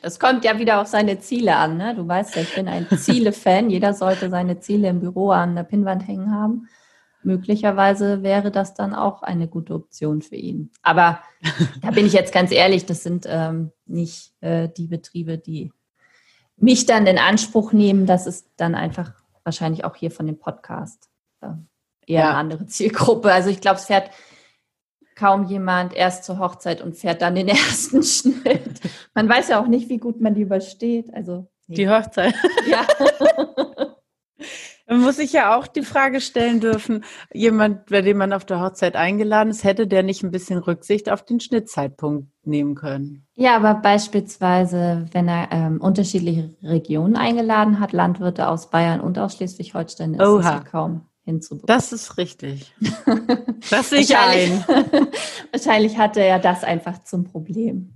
das 0.03 0.19
kommt 0.19 0.45
ja 0.45 0.59
wieder 0.59 0.81
auf 0.81 0.87
seine 0.87 1.19
Ziele 1.21 1.57
an. 1.57 1.77
Ne? 1.77 1.95
Du 1.95 2.09
weißt 2.09 2.37
ja, 2.37 2.43
ich 2.43 2.55
bin 2.55 2.67
ein 2.67 2.89
Ziele-Fan. 2.89 3.69
Jeder 3.69 3.93
sollte 3.93 4.31
seine 4.31 4.61
Ziele 4.61 4.89
im 4.89 5.01
Büro 5.01 5.33
an 5.33 5.55
der 5.55 5.65
Pinnwand 5.65 6.09
hängen 6.09 6.33
haben. 6.33 6.69
Möglicherweise 7.23 8.23
wäre 8.23 8.51
das 8.51 8.75
dann 8.75 8.95
auch 8.95 9.23
eine 9.23 9.49
gute 9.49 9.75
Option 9.75 10.23
für 10.23 10.37
ihn. 10.37 10.71
Aber 10.83 11.21
da 11.83 11.91
bin 11.91 12.07
ich 12.07 12.13
jetzt 12.13 12.33
ganz 12.33 12.53
ehrlich, 12.53 12.87
das 12.87 13.03
sind 13.03 13.27
ähm, 13.29 13.71
nicht 13.87 14.33
äh, 14.41 14.69
die 14.69 14.87
Betriebe, 14.87 15.37
die 15.37 15.73
mich 16.57 16.87
dann 16.87 17.07
in 17.07 17.19
Anspruch 17.19 17.73
nehmen. 17.73 18.07
Das 18.07 18.27
ist 18.27 18.49
dann 18.57 18.75
einfach 18.75 19.13
wahrscheinlich 19.43 19.85
auch 19.85 19.97
hier 19.97 20.11
von 20.11 20.27
dem 20.27 20.39
Podcast. 20.39 21.11
Äh, 21.43 21.49
eher 22.07 22.21
ja. 22.21 22.29
eine 22.31 22.39
andere 22.39 22.67
Zielgruppe. 22.67 23.33
Also 23.33 23.51
ich 23.51 23.61
glaube, 23.61 23.79
es 23.79 23.87
fährt 23.87 24.11
kaum 25.15 25.45
jemand 25.47 25.95
erst 25.95 26.25
zur 26.25 26.39
Hochzeit 26.39 26.83
und 26.83 26.97
fährt 26.97 27.23
dann 27.23 27.35
den 27.35 27.49
ersten 27.49 28.03
Schnitt. 28.03 28.81
Man 29.15 29.29
weiß 29.29 29.49
ja 29.49 29.61
auch 29.61 29.67
nicht, 29.67 29.89
wie 29.89 29.99
gut 29.99 30.21
man 30.21 30.35
die 30.35 30.43
übersteht. 30.43 31.13
Also 31.15 31.49
nee. 31.67 31.77
die 31.77 31.89
Hochzeit. 31.89 32.35
Ja. 32.67 32.87
Man 34.87 35.01
muss 35.01 35.17
sich 35.17 35.33
ja 35.33 35.57
auch 35.57 35.67
die 35.67 35.83
Frage 35.83 36.21
stellen 36.21 36.61
dürfen, 36.61 37.05
jemand, 37.33 37.87
bei 37.87 38.03
dem 38.03 38.19
man 38.19 38.35
auf 38.35 38.45
der 38.45 38.61
Hochzeit 38.61 38.97
eingeladen 38.97 39.49
ist, 39.49 39.65
hätte 39.65 39.87
der 39.87 40.03
nicht 40.03 40.23
ein 40.23 40.31
bisschen 40.31 40.59
Rücksicht 40.59 41.11
auf 41.11 41.25
den 41.25 41.41
Schnittzeitpunkt 41.41 42.29
nehmen 42.45 42.75
können? 42.75 43.27
Ja, 43.35 43.57
aber 43.57 43.75
beispielsweise, 43.75 45.07
wenn 45.13 45.27
er 45.27 45.49
ähm, 45.53 45.81
unterschiedliche 45.81 46.55
Regionen 46.63 47.17
eingeladen 47.17 47.81
hat, 47.81 47.93
Landwirte 47.93 48.47
aus 48.47 48.69
Bayern 48.69 49.01
und 49.01 49.19
aus 49.19 49.37
Schleswig-Holstein, 49.37 50.15
ist 50.15 50.21
Oha. 50.21 50.37
das 50.37 50.45
ja 50.45 50.61
kaum 50.61 51.07
hinzubekommen. 51.25 51.67
Das 51.67 51.93
ist 51.93 52.17
richtig. 52.19 52.73
Das 53.71 53.89
sehe 53.89 54.01
ich 54.01 54.15
ein. 54.15 54.63
Wahrscheinlich 55.51 55.97
hatte 55.97 56.21
er 56.21 56.39
das 56.39 56.65
einfach 56.65 57.03
zum 57.03 57.25
Problem. 57.25 57.95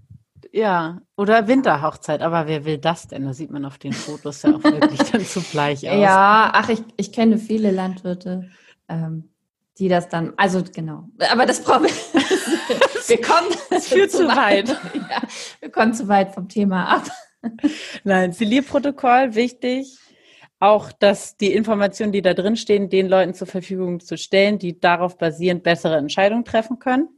Ja, 0.51 1.03
oder 1.15 1.47
Winterhochzeit, 1.47 2.23
aber 2.23 2.47
wer 2.47 2.65
will 2.65 2.79
das 2.79 3.07
denn? 3.07 3.27
Da 3.27 3.35
sieht 3.35 3.51
man 3.51 3.67
auf 3.67 3.77
den 3.77 3.93
Fotos 3.93 4.43
ja 4.43 4.55
auch 4.55 4.65
wirklich 4.65 5.11
dann 5.11 5.27
zu 5.27 5.43
bleich 5.43 5.87
aus. 5.91 6.01
Ja, 6.01 6.51
ach, 6.55 6.71
ich, 6.71 6.83
ich 6.97 7.13
kenne 7.13 7.37
viele 7.37 7.71
Landwirte, 7.71 8.49
ähm, 8.89 9.29
die 9.77 9.89
das 9.89 10.09
dann, 10.09 10.33
also 10.39 10.65
genau. 10.65 11.11
Aber 11.31 11.45
das 11.45 11.63
brauchen 11.63 11.85
wir. 11.85 11.91
wir 11.91 13.21
kommen 13.21 13.55
das 13.69 13.89
führt 13.89 14.11
zu 14.11 14.27
weit. 14.27 14.71
weit. 14.71 14.95
Ja, 14.95 15.23
wir 15.61 15.71
kommen 15.71 15.93
zu 15.93 16.09
weit 16.09 16.33
vom 16.33 16.49
Thema 16.49 16.97
ab. 16.97 17.11
Nein, 18.05 18.33
Zilierprotokoll, 18.33 19.35
wichtig 19.35 19.99
auch, 20.61 20.93
dass 20.93 21.37
die 21.37 21.53
Informationen, 21.53 22.13
die 22.13 22.23
da 22.23 22.35
drin 22.35 22.57
stehen, 22.57 22.89
den 22.89 23.09
Leuten 23.09 23.35
zur 23.35 23.47
Verfügung 23.47 24.01
zu 24.01 24.17
stellen, 24.17 24.59
die 24.59 24.81
darauf 24.81 25.17
basierend 25.17 25.63
bessere 25.63 25.97
Entscheidungen 25.97 26.45
treffen 26.45 26.79
können? 26.79 27.09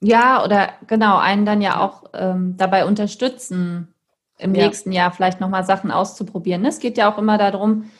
Ja, 0.00 0.44
oder 0.44 0.70
genau, 0.86 1.16
einen 1.16 1.46
dann 1.46 1.62
ja 1.62 1.80
auch 1.80 2.04
ähm, 2.12 2.56
dabei 2.56 2.84
unterstützen, 2.84 3.94
im 4.38 4.54
ja. 4.54 4.64
nächsten 4.64 4.92
Jahr 4.92 5.12
vielleicht 5.12 5.40
nochmal 5.40 5.64
Sachen 5.64 5.90
auszuprobieren. 5.90 6.64
Es 6.66 6.78
geht 6.78 6.98
ja 6.98 7.12
auch 7.12 7.18
immer 7.18 7.38
darum, 7.38 7.90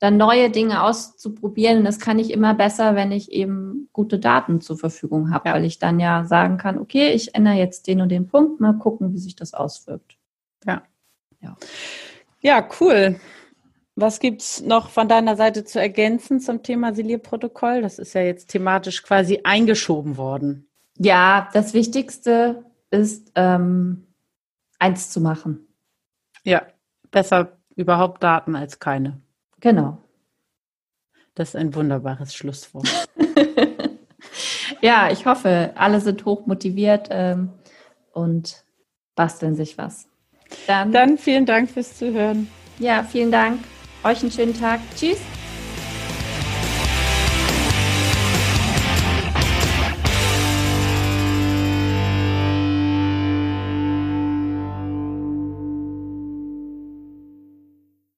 dann 0.00 0.16
neue 0.16 0.50
Dinge 0.50 0.82
auszuprobieren. 0.82 1.78
Und 1.78 1.84
das 1.84 2.00
kann 2.00 2.18
ich 2.18 2.32
immer 2.32 2.54
besser, 2.54 2.96
wenn 2.96 3.12
ich 3.12 3.30
eben 3.30 3.88
gute 3.92 4.18
Daten 4.18 4.60
zur 4.60 4.76
Verfügung 4.76 5.32
habe, 5.32 5.50
ja. 5.50 5.54
weil 5.54 5.64
ich 5.64 5.78
dann 5.78 6.00
ja 6.00 6.24
sagen 6.24 6.56
kann, 6.56 6.78
okay, 6.78 7.12
ich 7.12 7.36
ändere 7.36 7.54
jetzt 7.54 7.86
den 7.86 8.00
und 8.00 8.08
den 8.08 8.26
Punkt, 8.26 8.60
mal 8.60 8.72
gucken, 8.72 9.12
wie 9.12 9.18
sich 9.18 9.36
das 9.36 9.54
auswirkt. 9.54 10.16
Ja. 10.66 10.82
Ja, 11.40 11.56
ja 12.40 12.68
cool. 12.80 13.20
Was 14.02 14.18
gibt 14.18 14.42
es 14.42 14.60
noch 14.60 14.90
von 14.90 15.06
deiner 15.08 15.36
Seite 15.36 15.64
zu 15.64 15.80
ergänzen 15.80 16.40
zum 16.40 16.64
Thema 16.64 16.92
Silierprotokoll? 16.92 17.82
Das 17.82 18.00
ist 18.00 18.14
ja 18.14 18.22
jetzt 18.22 18.48
thematisch 18.48 19.04
quasi 19.04 19.42
eingeschoben 19.44 20.16
worden. 20.16 20.66
Ja, 20.98 21.48
das 21.52 21.72
Wichtigste 21.72 22.64
ist, 22.90 23.30
ähm, 23.36 24.08
eins 24.80 25.10
zu 25.10 25.20
machen. 25.20 25.68
Ja, 26.42 26.66
besser 27.12 27.58
überhaupt 27.76 28.24
Daten 28.24 28.56
als 28.56 28.80
keine. 28.80 29.20
Genau. 29.60 29.98
Das 31.36 31.50
ist 31.50 31.56
ein 31.56 31.72
wunderbares 31.72 32.34
Schlusswort. 32.34 32.88
ja, 34.80 35.12
ich 35.12 35.26
hoffe, 35.26 35.74
alle 35.76 36.00
sind 36.00 36.24
hoch 36.24 36.44
motiviert 36.46 37.06
ähm, 37.12 37.50
und 38.12 38.64
basteln 39.14 39.54
sich 39.54 39.78
was. 39.78 40.08
Dann, 40.66 40.90
Dann 40.90 41.18
vielen 41.18 41.46
Dank 41.46 41.70
fürs 41.70 41.96
Zuhören. 41.96 42.50
Ja, 42.80 43.04
vielen 43.04 43.30
Dank. 43.30 43.60
Euch 44.04 44.20
einen 44.20 44.32
schönen 44.32 44.58
Tag. 44.58 44.80
Tschüss. 44.96 45.18